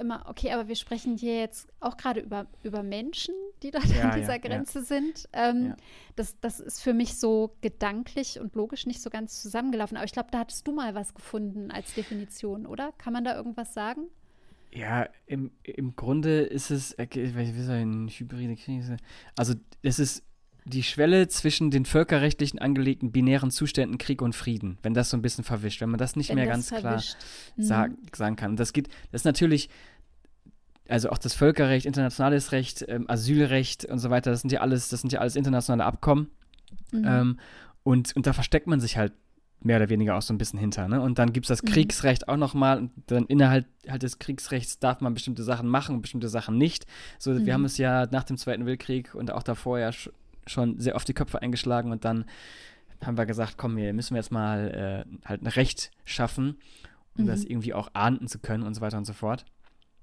[0.00, 4.02] immer, okay, aber wir sprechen hier jetzt auch gerade über, über Menschen, die dort Ja,
[4.02, 4.38] an ja, dieser ja.
[4.38, 5.28] Grenze sind.
[5.32, 5.76] Ähm, Ja.
[6.16, 9.96] das, das ist für mich so gedanklich und logisch nicht so ganz zusammengelaufen.
[9.96, 12.92] Aber ich glaube, da hattest du mal was gefunden als Definition, oder?
[12.98, 14.08] Kann man da irgendwas sagen?
[14.74, 18.96] Ja, im, im Grunde ist es, äh, wie soll ein hybride Krise?
[19.36, 20.24] Also, es ist
[20.64, 25.22] die Schwelle zwischen den völkerrechtlichen angelegten binären Zuständen Krieg und Frieden, wenn das so ein
[25.22, 27.16] bisschen verwischt, wenn man das nicht wenn mehr das ganz verwischt.
[27.54, 27.96] klar sag, mhm.
[28.14, 28.56] sagen kann.
[28.56, 29.68] das geht, das ist natürlich,
[30.88, 34.88] also auch das Völkerrecht, internationales Recht, ähm, Asylrecht und so weiter, das sind ja alles,
[34.88, 36.30] das sind ja alles internationale Abkommen.
[36.92, 37.04] Mhm.
[37.06, 37.40] Ähm,
[37.82, 39.12] und, und da versteckt man sich halt
[39.64, 40.88] mehr oder weniger auch so ein bisschen hinter.
[40.88, 41.00] Ne?
[41.00, 41.74] Und dann gibt es das mhm.
[41.74, 42.78] Kriegsrecht auch nochmal.
[42.78, 46.86] Und dann innerhalb halt des Kriegsrechts darf man bestimmte Sachen machen und bestimmte Sachen nicht.
[47.18, 47.46] So, mhm.
[47.46, 49.90] wir haben es ja nach dem Zweiten Weltkrieg und auch davor ja
[50.46, 52.26] schon sehr oft die Köpfe eingeschlagen und dann
[53.02, 56.58] haben wir gesagt, komm, hier müssen wir jetzt mal äh, halt ein Recht schaffen,
[57.16, 57.28] um mhm.
[57.28, 59.44] das irgendwie auch ahnden zu können und so weiter und so fort.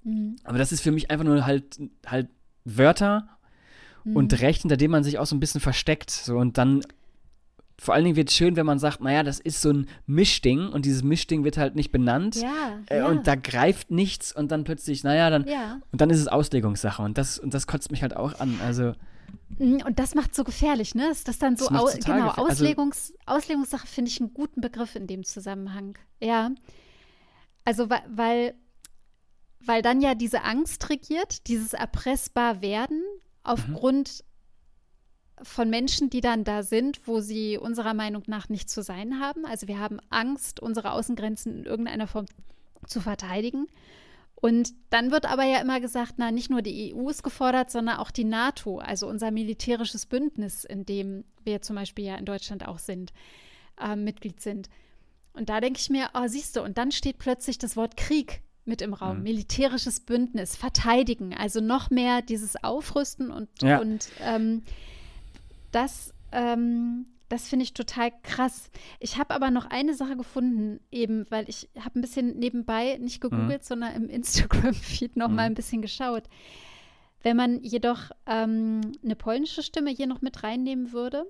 [0.03, 0.35] Mhm.
[0.43, 2.29] Aber das ist für mich einfach nur halt, halt
[2.65, 3.27] Wörter
[4.03, 4.15] mhm.
[4.15, 6.09] und Recht, hinter dem man sich auch so ein bisschen versteckt.
[6.09, 6.81] So, und dann
[7.81, 10.67] vor allen Dingen wird es schön, wenn man sagt, naja, das ist so ein Mischding
[10.69, 13.07] und dieses Mischding wird halt nicht benannt ja, äh, ja.
[13.07, 15.81] und da greift nichts und dann plötzlich, naja, dann ja.
[15.91, 18.59] und dann ist es Auslegungssache und das und das kotzt mich halt auch an.
[18.63, 18.93] Also
[19.57, 21.09] Mhm, und das macht so gefährlich, ne?
[21.09, 24.95] Ist das dann so, au genau, also Auslegungs also, Auslegungssache finde ich einen guten Begriff
[24.95, 25.97] in dem Zusammenhang.
[26.21, 26.51] Ja.
[27.65, 28.55] Also, weil,
[29.59, 33.01] weil dann ja diese Angst regiert, dieses erpressbar werden
[33.43, 34.30] aufgrund mhm.
[35.43, 39.45] Von Menschen, die dann da sind, wo sie unserer Meinung nach nicht zu sein haben.
[39.45, 42.25] Also wir haben Angst, unsere Außengrenzen in irgendeiner Form
[42.87, 43.67] zu verteidigen.
[44.35, 47.97] Und dann wird aber ja immer gesagt, na, nicht nur die EU ist gefordert, sondern
[47.97, 52.67] auch die NATO, also unser militärisches Bündnis, in dem wir zum Beispiel ja in Deutschland
[52.67, 53.13] auch sind,
[53.79, 54.67] äh, Mitglied sind.
[55.33, 58.41] Und da denke ich mir, oh, siehst du, und dann steht plötzlich das Wort Krieg
[58.65, 59.23] mit im Raum, mhm.
[59.23, 63.79] militärisches Bündnis, verteidigen, also noch mehr dieses Aufrüsten und, ja.
[63.79, 64.63] und ähm,
[65.71, 68.69] das ähm, das finde ich total krass.
[68.99, 73.21] Ich habe aber noch eine Sache gefunden, eben, weil ich habe ein bisschen nebenbei nicht
[73.21, 73.65] gegoogelt, mhm.
[73.65, 75.35] sondern im Instagram-Feed noch mhm.
[75.35, 76.23] mal ein bisschen geschaut.
[77.23, 81.25] Wenn man jedoch ähm, eine polnische Stimme hier noch mit reinnehmen würde,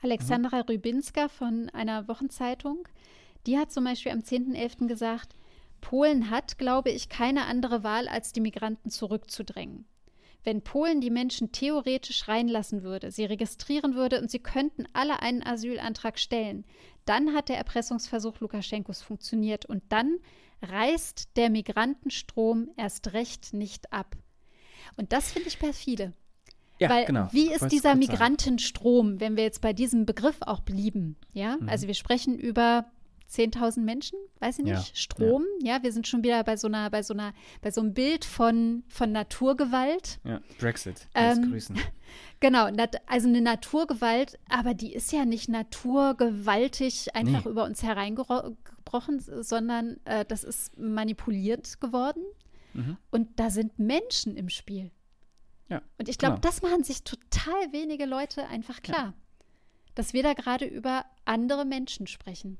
[0.00, 0.62] Alexandra mhm.
[0.68, 2.86] Rybinska von einer Wochenzeitung,
[3.48, 4.86] die hat zum Beispiel am 10.11.
[4.86, 5.34] gesagt,
[5.80, 9.86] Polen hat, glaube ich, keine andere Wahl, als die Migranten zurückzudrängen
[10.44, 15.42] wenn Polen die Menschen theoretisch reinlassen würde, sie registrieren würde und sie könnten alle einen
[15.42, 16.64] Asylantrag stellen,
[17.04, 20.18] dann hat der Erpressungsversuch Lukaschenkos funktioniert und dann
[20.62, 24.16] reißt der Migrantenstrom erst recht nicht ab.
[24.96, 26.12] Und das finde ich perfide.
[26.78, 27.28] Ja, Weil genau.
[27.30, 31.16] wie ist dieser Migrantenstrom, wenn wir jetzt bei diesem Begriff auch blieben?
[31.32, 31.68] Ja, mhm.
[31.68, 32.86] also wir sprechen über
[33.30, 35.44] 10.000 Menschen, weiß ich nicht, ja, Strom.
[35.62, 35.76] Ja.
[35.76, 35.82] ja.
[35.82, 38.82] wir sind schon wieder bei so einer, bei so einer, bei so einem Bild von,
[38.88, 40.18] von Naturgewalt.
[40.24, 41.08] Ja, Brexit.
[41.14, 41.78] Ähm, grüßen.
[42.40, 42.68] Genau,
[43.06, 47.50] also eine Naturgewalt, aber die ist ja nicht naturgewaltig einfach nee.
[47.50, 52.24] über uns hereingebrochen, sondern äh, das ist manipuliert geworden.
[52.72, 52.96] Mhm.
[53.10, 54.90] Und da sind Menschen im Spiel.
[55.68, 58.98] Ja, und ich glaube, das machen sich total wenige Leute einfach klar.
[58.98, 59.14] Ja.
[59.94, 62.58] Dass wir da gerade über andere Menschen sprechen.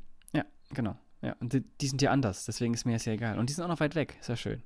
[0.74, 0.96] Genau.
[1.22, 3.38] Ja, und die, die, sind ja anders, deswegen ist mir das ja egal.
[3.38, 4.62] Und die sind auch noch weit weg, ist ja schön.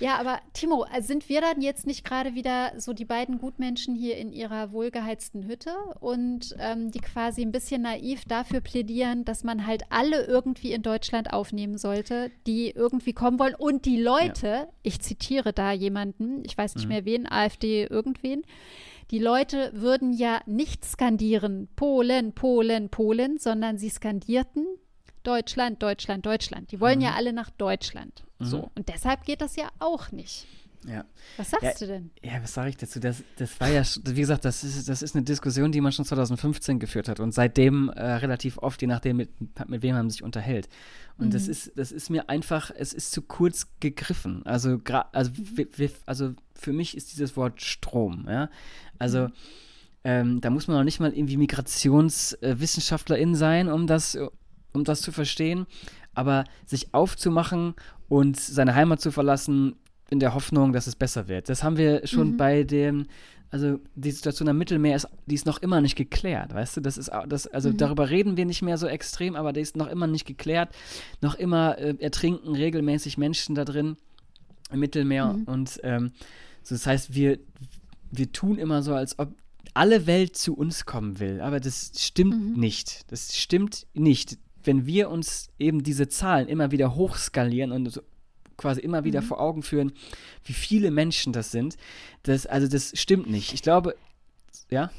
[0.00, 3.94] Ja, aber Timo, äh, sind wir dann jetzt nicht gerade wieder so die beiden Gutmenschen
[3.94, 5.70] hier in ihrer wohlgeheizten Hütte
[6.00, 10.82] und ähm, die quasi ein bisschen naiv dafür plädieren, dass man halt alle irgendwie in
[10.82, 14.68] Deutschland aufnehmen sollte, die irgendwie kommen wollen und die Leute, ja.
[14.82, 16.92] ich zitiere da jemanden, ich weiß nicht mhm.
[16.92, 18.42] mehr wen, AfD irgendwen,
[19.10, 24.66] die Leute würden ja nicht skandieren Polen, Polen, Polen, sondern sie skandierten
[25.24, 26.70] Deutschland, Deutschland, Deutschland.
[26.70, 27.04] Die wollen mhm.
[27.04, 28.22] ja alle nach Deutschland.
[28.38, 28.44] Mhm.
[28.44, 28.70] So.
[28.76, 30.46] Und deshalb geht das ja auch nicht.
[30.86, 31.04] Ja.
[31.36, 32.10] Was sagst ja, du denn?
[32.22, 33.00] Ja, was sage ich dazu?
[33.00, 36.04] Das, das war ja, wie gesagt, das ist, das ist eine Diskussion, die man schon
[36.04, 39.30] 2015 geführt hat und seitdem äh, relativ oft, je nachdem, mit,
[39.68, 40.68] mit wem man sich unterhält.
[41.16, 41.30] Und mhm.
[41.30, 44.44] das, ist, das ist mir einfach, es ist zu kurz gegriffen.
[44.44, 44.78] Also,
[45.12, 45.90] also, mhm.
[46.06, 48.50] also für mich ist dieses Wort Strom, ja.
[48.98, 49.32] Also, mhm.
[50.04, 54.18] ähm, da muss man noch nicht mal irgendwie Migrationswissenschaftlerin äh, sein, um das,
[54.74, 55.66] um das zu verstehen.
[56.14, 57.74] Aber sich aufzumachen
[58.08, 59.76] und seine Heimat zu verlassen,
[60.10, 61.48] in der Hoffnung, dass es besser wird.
[61.48, 62.36] Das haben wir schon mhm.
[62.36, 63.06] bei dem,
[63.50, 66.80] also die Situation am Mittelmeer ist, die ist noch immer nicht geklärt, weißt du?
[66.80, 67.78] Das ist das, also mhm.
[67.78, 70.74] darüber reden wir nicht mehr so extrem, aber die ist noch immer nicht geklärt.
[71.20, 73.96] Noch immer äh, ertrinken regelmäßig Menschen da drin
[74.70, 75.32] im Mittelmeer.
[75.32, 75.44] Mhm.
[75.44, 76.12] Und ähm,
[76.62, 77.38] so, das heißt, wir,
[78.10, 79.34] wir tun immer so, als ob
[79.72, 81.40] alle Welt zu uns kommen will.
[81.40, 82.60] Aber das stimmt mhm.
[82.60, 83.10] nicht.
[83.10, 88.00] Das stimmt nicht wenn wir uns eben diese Zahlen immer wieder hochskalieren und so
[88.56, 89.26] quasi immer wieder mhm.
[89.26, 89.92] vor Augen führen,
[90.44, 91.76] wie viele Menschen das sind,
[92.22, 93.52] das, also das stimmt nicht.
[93.52, 93.96] Ich glaube,
[94.70, 94.90] ja?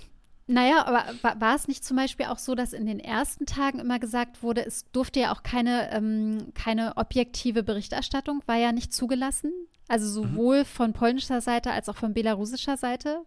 [0.48, 1.06] Naja, aber
[1.40, 4.64] war, es nicht zum Beispiel auch so, dass in den ersten Tagen immer gesagt wurde,
[4.64, 9.52] es durfte ja auch keine, ähm, keine objektive Berichterstattung, war ja nicht zugelassen?
[9.88, 10.30] Also mhm.
[10.30, 10.66] sowohl mhm.
[10.66, 13.24] von polnischer Seite als auch von belarussischer Seite?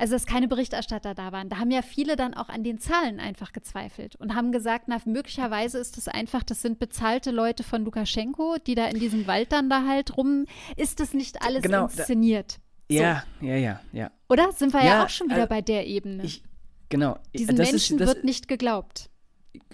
[0.00, 1.50] Also, dass keine Berichterstatter da waren.
[1.50, 4.96] Da haben ja viele dann auch an den Zahlen einfach gezweifelt und haben gesagt, na,
[5.04, 9.52] möglicherweise ist das einfach, das sind bezahlte Leute von Lukaschenko, die da in diesem Wald
[9.52, 10.46] dann da halt rum.
[10.76, 12.60] Ist das nicht alles genau, inszeniert?
[12.88, 13.02] Da, so.
[13.02, 14.10] Ja, ja, ja, ja.
[14.30, 14.50] Oder?
[14.52, 16.24] Sind wir ja, ja auch schon wieder also, bei der Ebene.
[16.24, 16.42] Ich,
[16.88, 17.18] genau.
[17.36, 19.10] Diesen das Menschen ist, das, wird nicht geglaubt.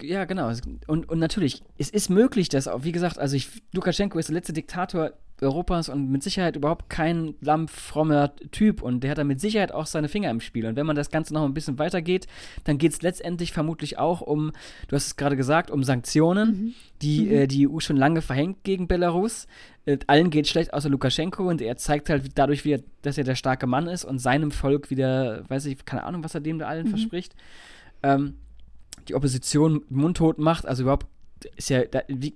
[0.01, 0.51] Ja, genau.
[0.87, 4.33] Und, und natürlich, es ist möglich, dass auch, wie gesagt, also ich, Lukaschenko ist der
[4.33, 9.39] letzte Diktator Europas und mit Sicherheit überhaupt kein lammfrommer Typ und der hat da mit
[9.39, 10.65] Sicherheit auch seine Finger im Spiel.
[10.65, 12.27] Und wenn man das Ganze noch ein bisschen weitergeht,
[12.63, 14.51] dann geht es letztendlich vermutlich auch um,
[14.87, 16.73] du hast es gerade gesagt, um Sanktionen, mhm.
[17.01, 17.31] die mhm.
[17.31, 19.47] Äh, die EU schon lange verhängt gegen Belarus.
[19.85, 23.35] Äh, allen geht schlecht außer Lukaschenko und er zeigt halt dadurch wieder, dass er der
[23.35, 26.67] starke Mann ist und seinem Volk wieder, weiß ich, keine Ahnung, was er dem da
[26.67, 26.91] allen mhm.
[26.91, 27.35] verspricht.
[28.01, 28.35] Ähm,
[29.07, 31.07] die Opposition mundtot macht, also überhaupt
[31.55, 31.83] ist ja,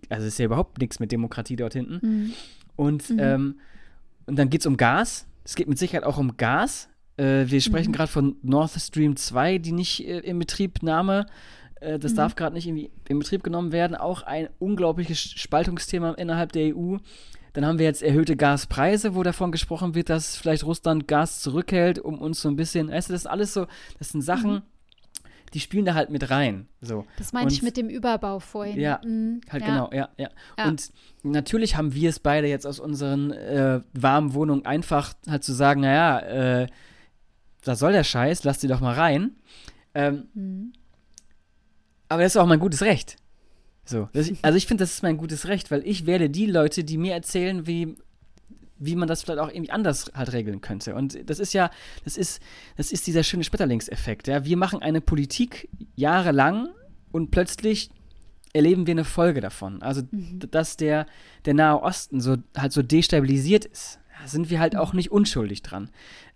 [0.09, 2.33] also ist ja überhaupt nichts mit Demokratie dort hinten.
[2.81, 3.19] Und, mhm.
[3.19, 3.59] ähm,
[4.25, 5.27] und dann geht es um Gas.
[5.43, 6.89] Es geht mit Sicherheit auch um Gas.
[7.15, 7.95] Äh, wir sprechen mhm.
[7.95, 11.27] gerade von Nord Stream 2, die nicht äh, in Betriebnahme,
[11.79, 12.15] äh, das mhm.
[12.15, 13.95] darf gerade nicht in, in Betrieb genommen werden.
[13.95, 16.97] Auch ein unglaubliches Spaltungsthema innerhalb der EU.
[17.53, 21.99] Dann haben wir jetzt erhöhte Gaspreise, wo davon gesprochen wird, dass vielleicht Russland Gas zurückhält,
[21.99, 23.67] um uns so ein bisschen, weißt du, das ist alles so,
[23.99, 24.61] das sind Sachen, mhm
[25.53, 26.67] die spielen da halt mit rein.
[26.79, 27.05] So.
[27.17, 28.79] Das meinte ich mit dem Überbau vorhin.
[28.79, 29.41] Ja, mhm.
[29.49, 29.69] halt ja.
[29.69, 30.91] genau, ja, ja, ja, Und
[31.23, 35.81] natürlich haben wir es beide jetzt aus unseren äh, warmen Wohnungen einfach halt zu sagen,
[35.81, 36.19] naja,
[36.61, 36.67] äh,
[37.63, 39.31] was soll der Scheiß, lass die doch mal rein.
[39.93, 40.73] Ähm, mhm.
[42.07, 43.17] Aber das ist auch mein gutes Recht.
[43.83, 46.83] So, das, also ich finde, das ist mein gutes Recht, weil ich werde die Leute,
[46.83, 47.97] die mir erzählen, wie
[48.81, 50.95] wie man das vielleicht auch irgendwie anders halt regeln könnte.
[50.95, 51.69] Und das ist ja,
[52.03, 52.41] das ist,
[52.77, 54.27] das ist dieser schöne Schmetterlingseffekt.
[54.27, 54.43] Ja?
[54.43, 56.69] Wir machen eine Politik jahrelang
[57.11, 57.91] und plötzlich
[58.53, 59.81] erleben wir eine Folge davon.
[59.81, 60.39] Also, mhm.
[60.51, 61.05] dass der,
[61.45, 65.89] der Nahe Osten so halt so destabilisiert ist, sind wir halt auch nicht unschuldig dran.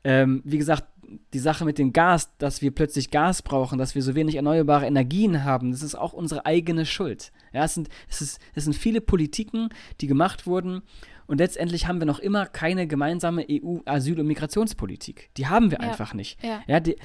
[0.03, 0.85] Ähm, wie gesagt,
[1.33, 4.85] die Sache mit dem Gas, dass wir plötzlich Gas brauchen, dass wir so wenig erneuerbare
[4.85, 7.31] Energien haben, das ist auch unsere eigene Schuld.
[7.53, 9.69] Ja, es sind, es, ist, es sind viele Politiken,
[10.01, 10.81] die gemacht wurden
[11.27, 15.29] und letztendlich haben wir noch immer keine gemeinsame EU-Asyl- und Migrationspolitik.
[15.37, 15.89] Die haben wir ja.
[15.89, 16.41] einfach nicht.
[16.43, 16.95] Ja, ja die,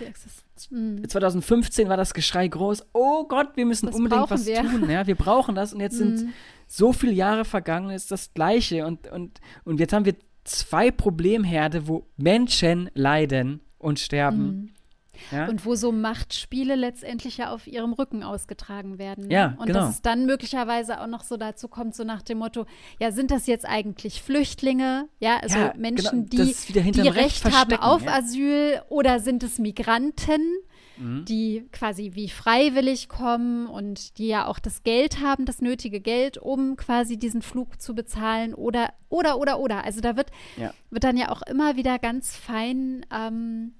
[0.70, 1.88] die 2015 mhm.
[1.88, 4.62] war das Geschrei groß, oh Gott, wir müssen das unbedingt was wir.
[4.62, 4.90] tun.
[4.90, 5.72] Ja, wir brauchen das.
[5.72, 6.32] Und jetzt sind mhm.
[6.66, 8.86] so viele Jahre vergangen, ist das Gleiche.
[8.86, 14.46] Und, und, und jetzt haben wir zwei Problemherde, wo Menschen leiden und sterben.
[14.46, 14.70] Mhm.
[15.30, 15.48] Ja?
[15.48, 19.28] Und wo so Machtspiele letztendlich ja auf ihrem Rücken ausgetragen werden.
[19.28, 19.34] Ne?
[19.34, 19.80] Ja, und genau.
[19.80, 22.66] dass es dann möglicherweise auch noch so dazu kommt, so nach dem Motto,
[22.98, 25.08] ja, sind das jetzt eigentlich Flüchtlinge?
[25.18, 28.14] Ja, also ja, Menschen, genau, die, die Recht haben auf ja.
[28.14, 30.42] Asyl oder sind es Migranten?
[31.00, 31.24] Mhm.
[31.24, 36.36] die quasi wie freiwillig kommen und die ja auch das Geld haben, das nötige Geld,
[36.36, 39.84] um quasi diesen Flug zu bezahlen oder, oder, oder, oder.
[39.84, 40.74] Also da wird, ja.
[40.90, 43.72] wird dann ja auch immer wieder ganz fein ähm,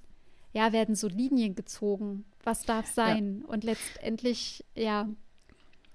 [0.52, 2.24] ja, werden so Linien gezogen.
[2.42, 3.42] Was darf sein?
[3.42, 3.52] Ja.
[3.52, 5.08] Und letztendlich, ja.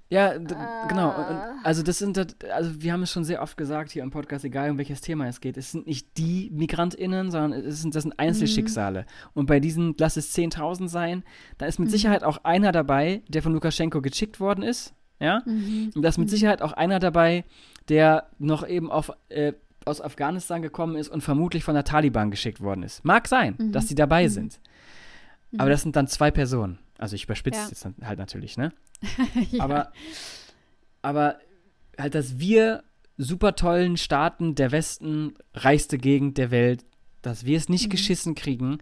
[0.10, 0.40] Ja, äh.
[0.88, 1.10] genau.
[1.10, 2.18] Und, also das sind,
[2.52, 5.28] also wir haben es schon sehr oft gesagt hier im Podcast, egal um welches Thema
[5.28, 9.02] es geht, es sind nicht die MigrantInnen, sondern es sind, das sind Einzelschicksale.
[9.02, 9.30] Mhm.
[9.34, 11.24] Und bei diesen, lass es 10.000 sein,
[11.58, 11.92] da ist mit mhm.
[11.92, 14.94] Sicherheit auch einer dabei, der von Lukaschenko geschickt worden ist.
[15.20, 15.42] Ja?
[15.46, 15.92] Mhm.
[15.96, 16.32] Und da ist mit mhm.
[16.32, 17.44] Sicherheit auch einer dabei,
[17.90, 19.54] der noch eben auf äh,
[19.86, 23.06] aus Afghanistan gekommen ist und vermutlich von der Taliban geschickt worden ist.
[23.06, 23.72] Mag sein, mhm.
[23.72, 24.30] dass die dabei mhm.
[24.30, 24.60] sind.
[25.52, 25.62] Mhm.
[25.62, 26.80] Aber das sind dann zwei Personen.
[26.98, 27.68] Also ich überspitze ja.
[27.68, 28.72] jetzt halt natürlich, ne?
[29.52, 29.64] ja.
[29.64, 29.92] Aber,
[31.02, 31.40] aber
[31.98, 32.84] halt, dass wir
[33.18, 36.86] super tollen Staaten der Westen, reichste Gegend der Welt,
[37.22, 37.92] dass wir es nicht mhm.
[37.92, 38.80] geschissen kriegen,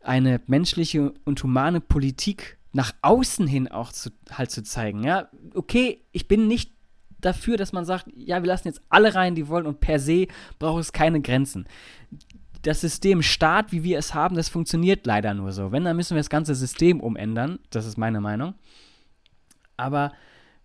[0.00, 5.04] eine menschliche und humane Politik nach außen hin auch zu, halt zu zeigen.
[5.04, 6.72] Ja, okay, ich bin nicht
[7.24, 10.26] dafür, dass man sagt, ja, wir lassen jetzt alle rein, die wollen und per se
[10.58, 11.66] braucht es keine Grenzen.
[12.62, 15.72] Das System Staat, wie wir es haben, das funktioniert leider nur so.
[15.72, 17.58] Wenn, dann müssen wir das ganze System umändern.
[17.70, 18.54] Das ist meine Meinung.
[19.76, 20.12] Aber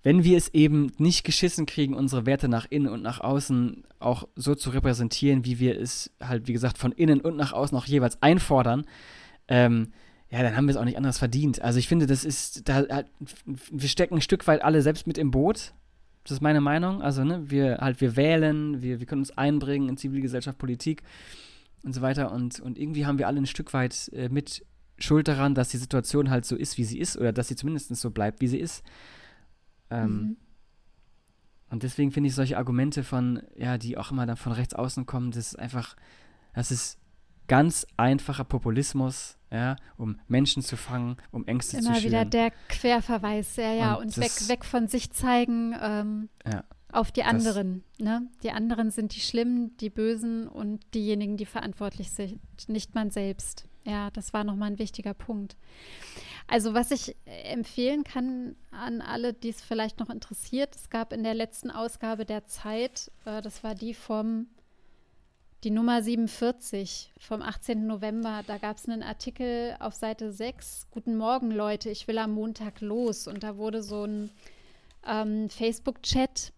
[0.03, 4.27] wenn wir es eben nicht geschissen kriegen, unsere Werte nach innen und nach außen auch
[4.35, 7.85] so zu repräsentieren, wie wir es halt, wie gesagt, von innen und nach außen auch
[7.85, 8.85] jeweils einfordern,
[9.47, 9.91] ähm,
[10.29, 11.61] ja, dann haben wir es auch nicht anders verdient.
[11.61, 13.03] Also ich finde, das ist, da,
[13.45, 15.73] wir stecken ein Stück weit alle selbst mit im Boot.
[16.27, 17.01] Das ist meine Meinung.
[17.01, 21.03] Also, ne, wir halt, wir wählen, wir, wir können uns einbringen in Zivilgesellschaft, Politik
[21.83, 22.33] und so weiter.
[22.33, 24.65] Und, und irgendwie haben wir alle ein Stück weit äh, mit
[24.99, 27.95] Schuld daran, dass die Situation halt so ist, wie sie ist, oder dass sie zumindest
[27.95, 28.83] so bleibt, wie sie ist.
[29.89, 30.37] Ähm, mhm.
[31.69, 35.05] Und deswegen finde ich solche Argumente von, ja, die auch immer dann von rechts außen
[35.05, 35.95] kommen, das ist einfach,
[36.53, 36.97] das ist
[37.47, 42.11] ganz einfacher Populismus, ja, um Menschen zu fangen, um Ängste Immer zu schüren.
[42.11, 46.63] wieder der Querverweis, ja, ja, und, Und weg, weg von sich zeigen ähm, Ja.
[46.91, 47.83] auf die anderen.
[47.99, 48.27] Ne?
[48.43, 53.65] Die anderen sind die Schlimmen, die Bösen und diejenigen, die verantwortlich sind, nicht man selbst.
[53.85, 55.55] Ja, das war nochmal ein wichtiger Punkt.
[56.49, 61.23] Also was ich empfehlen kann an alle, die es vielleicht noch interessiert, es gab in
[61.23, 64.47] der letzten Ausgabe der Zeit, äh, das war die vom,
[65.63, 67.87] die Nummer 47 vom 18.
[67.87, 72.31] November, da gab es einen Artikel auf Seite 6, Guten Morgen Leute, ich will am
[72.33, 73.27] Montag los.
[73.27, 74.29] Und da wurde so ein
[75.05, 76.53] ähm, Facebook-Chat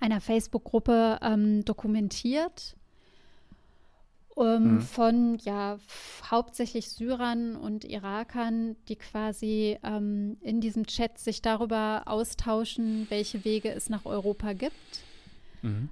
[0.00, 2.76] einer Facebook-Gruppe ähm, dokumentiert
[4.36, 4.80] ähm, Mhm.
[4.80, 5.78] von ja
[6.30, 13.70] hauptsächlich Syrern und Irakern, die quasi ähm, in diesem Chat sich darüber austauschen, welche Wege
[13.72, 14.74] es nach Europa gibt.
[15.62, 15.90] Mhm.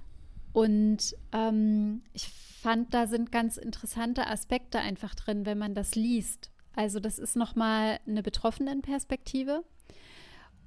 [0.53, 2.27] Und ähm, ich
[2.61, 6.51] fand, da sind ganz interessante Aspekte einfach drin, wenn man das liest.
[6.75, 9.63] Also das ist nochmal eine Betroffenenperspektive.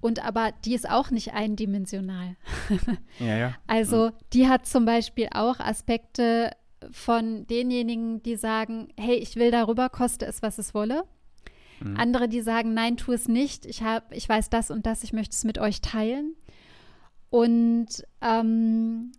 [0.01, 2.37] Und aber die ist auch nicht eindimensional.
[3.19, 3.55] Ja, ja.
[3.67, 6.51] Also die hat zum Beispiel auch Aspekte
[6.91, 11.05] von denjenigen, die sagen, hey, ich will darüber, koste es, was es wolle.
[11.81, 11.97] Mhm.
[11.97, 13.65] Andere, die sagen, nein, tu es nicht.
[13.65, 16.35] Ich habe, ich weiß das und das, ich möchte es mit euch teilen.
[17.31, 19.13] Und ähm,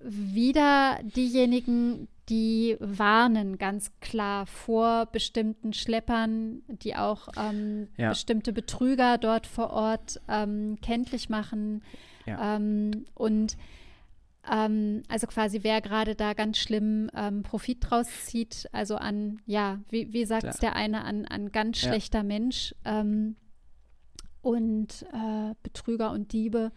[0.00, 8.10] wieder diejenigen, die warnen ganz klar vor bestimmten Schleppern, die auch ähm, Ja.
[8.10, 11.82] bestimmte Betrüger dort vor Ort ähm, kenntlich machen.
[12.26, 12.56] Ja.
[12.56, 13.56] Ähm, und
[14.50, 19.80] ähm, also quasi, wer gerade da ganz schlimm ähm, Profit draus zieht, also an, ja,
[19.90, 21.88] wie, wie sagt es der eine, an, an ganz Ja.
[21.88, 23.36] schlechter Mensch ähm,
[24.40, 26.72] und äh, Betrüger und Diebe.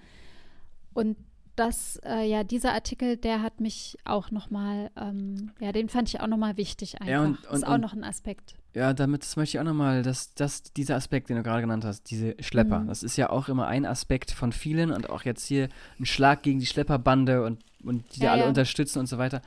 [0.94, 1.16] Und
[1.56, 6.20] das, äh, ja, dieser Artikel, der hat mich auch nochmal, ähm, ja, den fand ich
[6.20, 7.08] auch nochmal wichtig einfach.
[7.12, 8.56] Ja, und- ist und- auch und- noch ein Aspekt.
[8.74, 11.86] Ja, damit das möchte ich auch nochmal, dass, dass dieser Aspekt, den du gerade genannt
[11.86, 12.88] hast, diese Schlepper, Mhm.
[12.88, 16.42] das ist ja auch immer ein Aspekt von vielen und auch jetzt hier ein Schlag
[16.42, 18.48] gegen die Schlepperbande und, und die Ja, alle ja.
[18.48, 19.42] unterstützen und so weiter.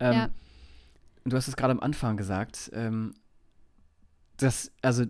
[0.00, 0.28] Ähm, ja,
[1.24, 3.14] Du hast es gerade am Anfang gesagt, ähm,
[4.38, 5.04] dass, also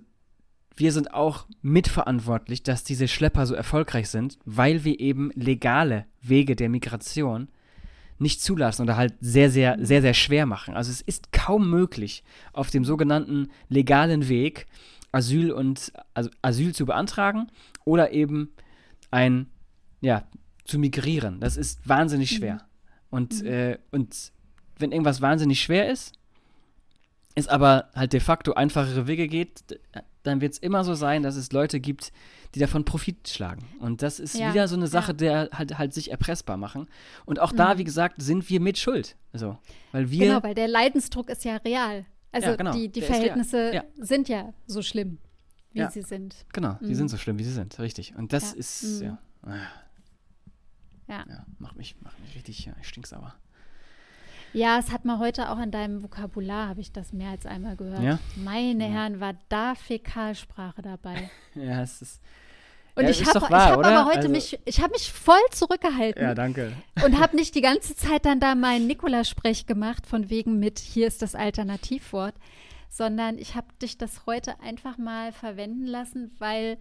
[0.77, 6.57] wir sind auch mitverantwortlich, dass diese Schlepper so erfolgreich sind, weil wir eben legale Wege
[6.57, 7.49] der Migration
[8.19, 10.75] nicht zulassen oder halt sehr, sehr, sehr, sehr schwer machen.
[10.75, 14.67] Also es ist kaum möglich, auf dem sogenannten legalen Weg
[15.11, 17.49] Asyl und also Asyl zu beantragen
[17.85, 18.53] oder eben
[19.11, 19.47] ein,
[20.01, 20.25] ja,
[20.65, 21.41] zu migrieren.
[21.41, 22.59] Das ist wahnsinnig schwer.
[23.11, 23.47] Und, Mhm.
[23.47, 24.33] äh, und
[24.79, 26.13] wenn irgendwas wahnsinnig schwer ist,
[27.35, 29.65] es aber halt de facto einfachere Wege geht,
[30.23, 32.13] dann wird es immer so sein, dass es Leute gibt,
[32.55, 33.67] die davon Profit schlagen.
[33.81, 34.91] Und das ist Ja, wieder so eine ja.
[34.91, 36.87] Sache, der halt, halt sich erpressbar machen.
[37.25, 37.79] Und auch da, Mhm.
[37.79, 39.17] wie gesagt, sind wir mit Schuld.
[39.33, 39.59] Also,
[39.93, 42.05] weil wir, genau, weil der Leidensdruck ist ja real.
[42.31, 43.09] Also Ja, genau, die, die der.
[43.11, 43.85] Verhältnisse Ja.
[43.99, 45.19] sind ja so schlimm,
[45.73, 45.91] wie Ja.
[45.91, 46.47] sie sind.
[46.53, 46.95] genau, die Mhm.
[46.95, 48.15] sind so schlimm, wie sie sind, richtig.
[48.17, 49.03] Und das Ja, ist, mhm.
[49.03, 49.57] ja, ah,
[51.09, 51.25] Ja.
[51.29, 53.35] ja, macht mich, macht mich richtig ja, stinksauer.
[54.53, 57.77] Ja, es hat man heute auch in deinem Vokabular, habe ich das mehr als einmal
[57.77, 58.03] gehört.
[58.03, 58.19] Ja?
[58.37, 58.91] Meine Ja.
[58.91, 61.31] Herren, war da Fäkalsprache dabei.
[61.55, 62.21] Ja, es ist,
[62.95, 66.35] Und Ja, ich habe hab aber heute Also- mich, ich habe mich voll zurückgehalten ja,
[66.35, 66.73] danke.
[67.05, 71.07] und habe nicht die ganze Zeit dann da meinen Nikolassprech gemacht, von wegen mit, hier
[71.07, 72.35] ist das Alternativwort,
[72.91, 76.77] sondern ich habe dich das heute einfach mal verwenden lassen, weil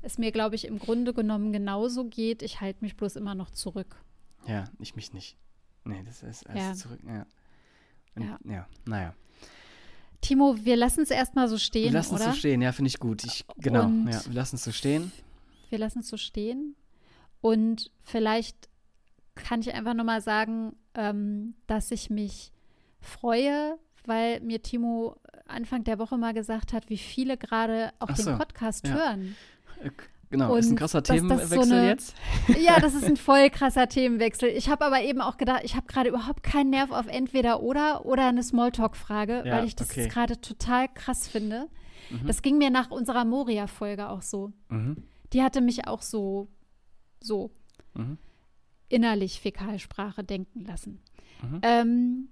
[0.00, 2.42] es mir, glaube ich, im Grunde genommen genauso geht.
[2.42, 3.96] Ich halte mich bloß immer noch zurück.
[4.46, 5.36] Ja, ich mich nicht.
[5.84, 6.74] Nee, das ist alles Ja.
[6.74, 7.26] zurück, ja.
[8.14, 8.38] Und, Ja.
[8.44, 8.66] ja.
[8.84, 9.14] naja.
[10.20, 13.00] Timo, wir lassen es erstmal so stehen, wir lassen es so stehen, ja, finde ich
[13.00, 13.24] gut.
[13.24, 15.10] Ich, genau, Und- ja, wir lassen es so stehen.
[15.70, 16.76] Wir lassen es so stehen.
[17.40, 18.68] Und vielleicht
[19.34, 22.52] kann ich einfach nochmal sagen, ähm, dass ich mich
[23.00, 25.16] freue, weil mir Timo
[25.48, 28.94] Anfang der Woche mal gesagt hat, wie viele gerade auch Ach den so, Podcast ja.
[28.94, 29.34] hören.
[30.32, 32.14] Genau, ist ein Und krasser das so Themenwechsel eine- jetzt.
[32.58, 34.48] Ja, das ist ein voll krasser Themenwechsel.
[34.48, 38.04] Ich habe aber eben auch gedacht, ich habe gerade überhaupt keinen Nerv auf entweder oder
[38.04, 40.08] oder eine Smalltalk-Frage, Ja, weil ich das okay.
[40.08, 41.68] gerade total krass finde.
[42.10, 42.26] Mhm.
[42.26, 44.52] Das ging mir nach unserer Moria-Folge auch so.
[44.68, 45.04] Mhm.
[45.32, 46.48] Die hatte mich auch so,
[47.20, 47.52] so
[47.94, 48.18] Mhm.
[48.88, 51.00] innerlich Fäkalsprache denken lassen.
[51.42, 51.60] Mhm.
[51.62, 52.28] Ähm,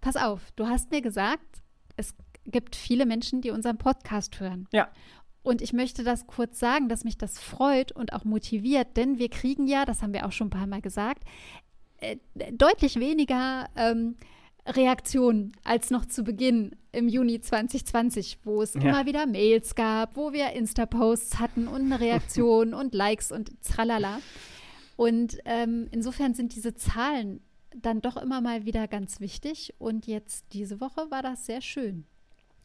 [0.00, 1.62] pass auf, du hast mir gesagt,
[1.96, 4.66] es gibt viele Menschen, die unseren Podcast hören.
[4.72, 4.88] Ja.
[5.42, 9.28] Und ich möchte das kurz sagen, dass mich das freut und auch motiviert, denn wir
[9.30, 11.22] kriegen ja, das haben wir auch schon ein paar Mal gesagt,
[12.00, 12.16] äh,
[12.52, 14.16] deutlich weniger ähm,
[14.66, 18.80] Reaktionen als noch zu Beginn im Juni 2020, wo es Ja.
[18.82, 24.20] immer wieder Mails gab, wo wir Insta-Posts hatten und eine Reaktion und Likes und tralala.
[24.96, 27.40] Und ähm, insofern sind diese Zahlen
[27.74, 29.74] dann doch immer mal wieder ganz wichtig.
[29.78, 32.04] Und jetzt diese Woche war das sehr schön.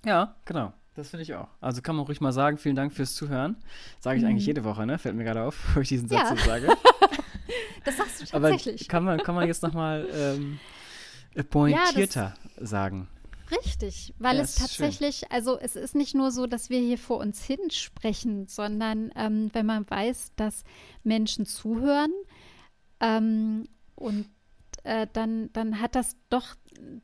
[0.06, 0.74] Ja, genau.
[0.96, 1.48] Das finde ich auch.
[1.60, 3.56] Also kann man ruhig mal sagen, vielen Dank fürs Zuhören.
[4.00, 4.30] Sage ich mhm.
[4.30, 5.00] eigentlich jede Woche, ne?
[5.00, 6.36] Fällt mir gerade auf, wo ich diesen Satz ja.
[6.36, 6.68] so sage.
[7.86, 8.82] das sagst du tatsächlich.
[8.82, 10.60] Aber kann man, kann man jetzt nochmal ähm,
[11.50, 13.08] pointierter ja, sagen.
[13.52, 15.32] Richtig, weil ja, es tatsächlich, schön.
[15.32, 19.66] also es ist nicht nur so, dass wir hier vor uns hinsprechen, sondern ähm, wenn
[19.66, 20.64] man weiß, dass
[21.04, 22.12] Menschen zuhören
[23.00, 24.28] ähm, und
[24.84, 26.56] äh, dann, dann hat das doch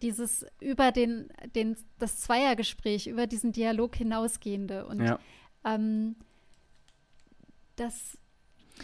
[0.02, 4.86] dieses über den, den, das Zweiergespräch, über diesen Dialog hinausgehende.
[4.86, 5.20] Und ja.
[5.64, 6.16] ähm,
[7.76, 8.18] das,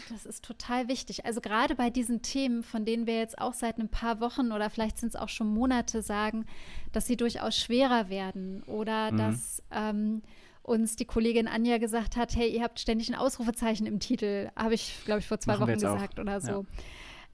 [0.08, 1.26] das ist total wichtig.
[1.26, 4.70] Also gerade bei diesen Themen, von denen wir jetzt auch seit ein paar Wochen oder
[4.70, 6.46] vielleicht sind es auch schon Monate sagen,
[6.92, 9.16] dass sie durchaus schwerer werden oder mhm.
[9.18, 10.22] dass ähm,
[10.62, 14.74] uns die Kollegin Anja gesagt hat, hey, ihr habt ständig ein Ausrufezeichen im Titel, habe
[14.74, 16.22] ich, glaube ich, vor zwei Machen Wochen gesagt auch.
[16.22, 16.50] oder so.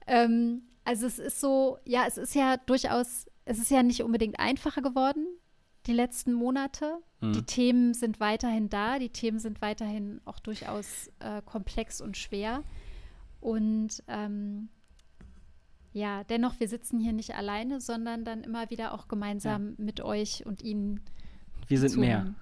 [0.07, 0.23] Ja.
[0.23, 4.39] Ähm, also es ist so, ja, es ist ja durchaus, es ist ja nicht unbedingt
[4.39, 5.25] einfacher geworden,
[5.85, 6.99] die letzten Monate.
[7.21, 7.33] Mhm.
[7.33, 12.63] Die Themen sind weiterhin da, die Themen sind weiterhin auch durchaus äh, komplex und schwer.
[13.39, 14.69] Und ähm,
[15.91, 19.85] ja, dennoch, wir sitzen hier nicht alleine, sondern dann immer wieder auch gemeinsam ja.
[19.85, 21.01] mit euch und Ihnen.
[21.67, 22.33] Wir sind mehr.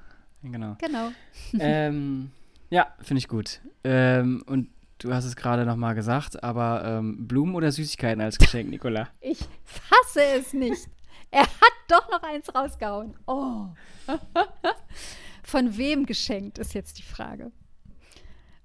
[0.44, 0.76] Genau.
[0.80, 1.12] Genau.
[1.60, 2.32] ähm,
[2.70, 3.62] ja, finde ich gut.
[3.84, 4.70] Ähm, und
[5.02, 9.10] Du hast es gerade nochmal gesagt, aber ähm, Blumen oder Süßigkeiten als Geschenk, Nicola?
[9.20, 10.88] Ich fasse es nicht.
[11.32, 13.18] Er hat doch noch eins rausgehauen.
[13.26, 13.70] Oh.
[15.43, 17.52] Von wem geschenkt, ist jetzt die Frage.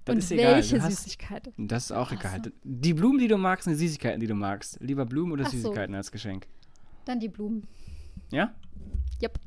[0.05, 1.51] Das Und welche hast, Süßigkeit?
[1.57, 2.41] Das ist auch egal.
[2.43, 2.51] So.
[2.63, 4.77] Die Blumen, die du magst, sind die Süßigkeiten, die du magst.
[4.79, 5.97] Lieber Blumen oder Ach Süßigkeiten so.
[5.97, 6.45] als Geschenk?
[7.05, 7.67] Dann die Blumen.
[8.29, 8.53] Ja?
[9.23, 9.39] Yep.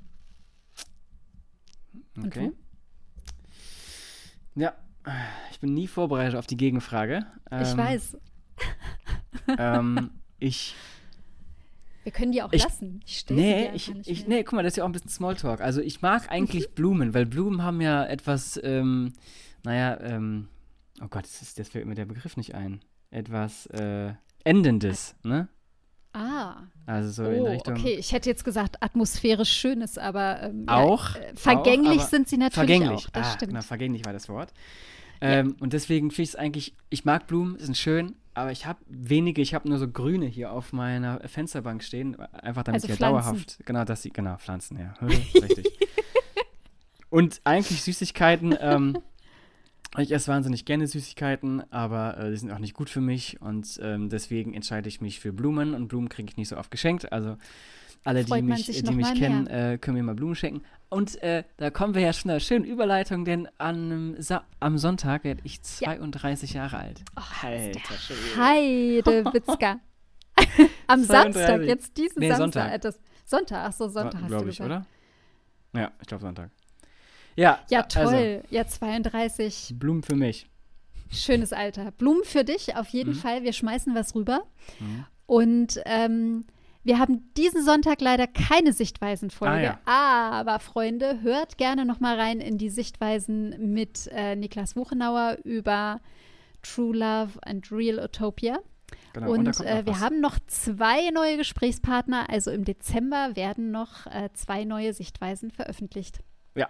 [2.18, 2.50] Okay.
[4.56, 4.74] Ja,
[5.50, 7.26] ich bin nie vorbereitet auf die Gegenfrage.
[7.50, 8.16] Ähm, ich weiß.
[9.58, 10.74] Ähm, ich.
[12.02, 13.02] Wir können die auch ich, lassen.
[13.04, 15.60] Ich nee, ich, ich, nee, guck mal, das ist ja auch ein bisschen Smalltalk.
[15.60, 19.12] Also ich mag eigentlich Blumen, weil Blumen haben ja etwas, ähm,
[19.64, 20.48] naja, ähm,
[21.02, 22.80] oh Gott, das, ist, das fällt mir der Begriff nicht ein.
[23.10, 25.48] Etwas äh, Endendes, ne?
[26.12, 26.64] Ah.
[26.86, 27.76] Also so oh, in Richtung.
[27.76, 31.14] Okay, ich hätte jetzt gesagt atmosphärisch Schönes, aber ähm, auch.
[31.14, 33.06] Ja, äh, vergänglich auch, sind sie natürlich vergänglich.
[33.06, 33.10] auch.
[33.10, 33.52] Das ah, stimmt.
[33.52, 34.52] Genau, vergänglich war das Wort.
[35.20, 38.78] Ähm, Und deswegen finde ich es eigentlich, ich mag Blumen, sind schön, aber ich habe
[38.88, 42.98] wenige, ich habe nur so grüne hier auf meiner Fensterbank stehen, einfach damit also sie
[43.00, 45.66] ja dauerhaft, genau, dass sie, genau, Pflanzen, ja, richtig.
[47.10, 48.96] Und eigentlich Süßigkeiten, ähm,
[49.98, 53.78] ich esse wahnsinnig gerne Süßigkeiten, aber äh, die sind auch nicht gut für mich und
[53.82, 57.12] ähm, deswegen entscheide ich mich für Blumen und Blumen kriege ich nicht so oft geschenkt,
[57.12, 57.36] also
[58.04, 60.62] alle, die mich, die mich kennen, äh, können mir mal Blumen schenken.
[60.88, 64.16] Und äh, da kommen wir ja schon einer schönen Überleitung, denn an,
[64.58, 66.62] am Sonntag werde ich 32 ja.
[66.62, 67.04] Jahre alt.
[67.16, 67.80] Oh, Alter
[68.36, 69.80] Heide Witzka.
[70.86, 71.06] am 32.
[71.06, 72.62] Samstag, jetzt diesen nee, Samstag.
[72.62, 72.74] Sonntag.
[72.74, 74.70] Äh, das, Sonntag, ach so, Sonntag hast du ich, gesagt.
[74.70, 74.86] oder?
[75.74, 76.50] Ja, ich glaube Sonntag.
[77.36, 78.14] Ja, ja also toll.
[78.14, 79.74] Also, ja, 32.
[79.78, 80.46] Blumen für mich.
[81.10, 81.90] Schönes Alter.
[81.90, 83.18] Blumen für dich, auf jeden mhm.
[83.18, 83.42] Fall.
[83.42, 84.44] Wir schmeißen was rüber.
[84.78, 85.04] Mhm.
[85.26, 86.44] Und ähm,
[86.82, 89.80] wir haben diesen Sonntag leider keine Sichtweisenfolge, ah, ja.
[89.84, 96.00] aber Freunde, hört gerne noch mal rein in die Sichtweisen mit äh, Niklas Wuchenauer über
[96.62, 98.58] True Love and Real Utopia.
[99.12, 102.30] Genau, und, und äh, wir haben noch zwei neue Gesprächspartner.
[102.30, 106.20] Also im Dezember werden noch äh, zwei neue Sichtweisen veröffentlicht.
[106.54, 106.68] Ja,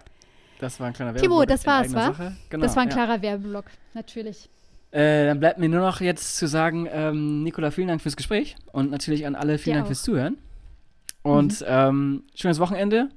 [0.61, 1.39] das war ein kleiner Werbeblock.
[1.39, 2.33] Timo, das war's, wa?
[2.49, 2.93] Genau, das war ein ja.
[2.93, 4.47] klarer Werbeblock, natürlich.
[4.91, 8.55] Äh, dann bleibt mir nur noch jetzt zu sagen, ähm, Nicola, vielen Dank fürs Gespräch
[8.71, 9.87] und natürlich an alle vielen Dir Dank auch.
[9.87, 10.37] fürs Zuhören.
[11.23, 11.67] Und mhm.
[11.67, 13.09] ähm, schönes Wochenende.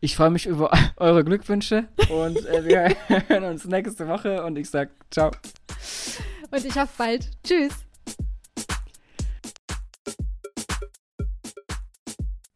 [0.00, 2.96] Ich freue mich über eure Glückwünsche und äh, wir
[3.28, 5.32] hören uns nächste Woche und ich sage ciao.
[6.50, 7.28] Und ich hoffe bald.
[7.42, 7.87] Tschüss.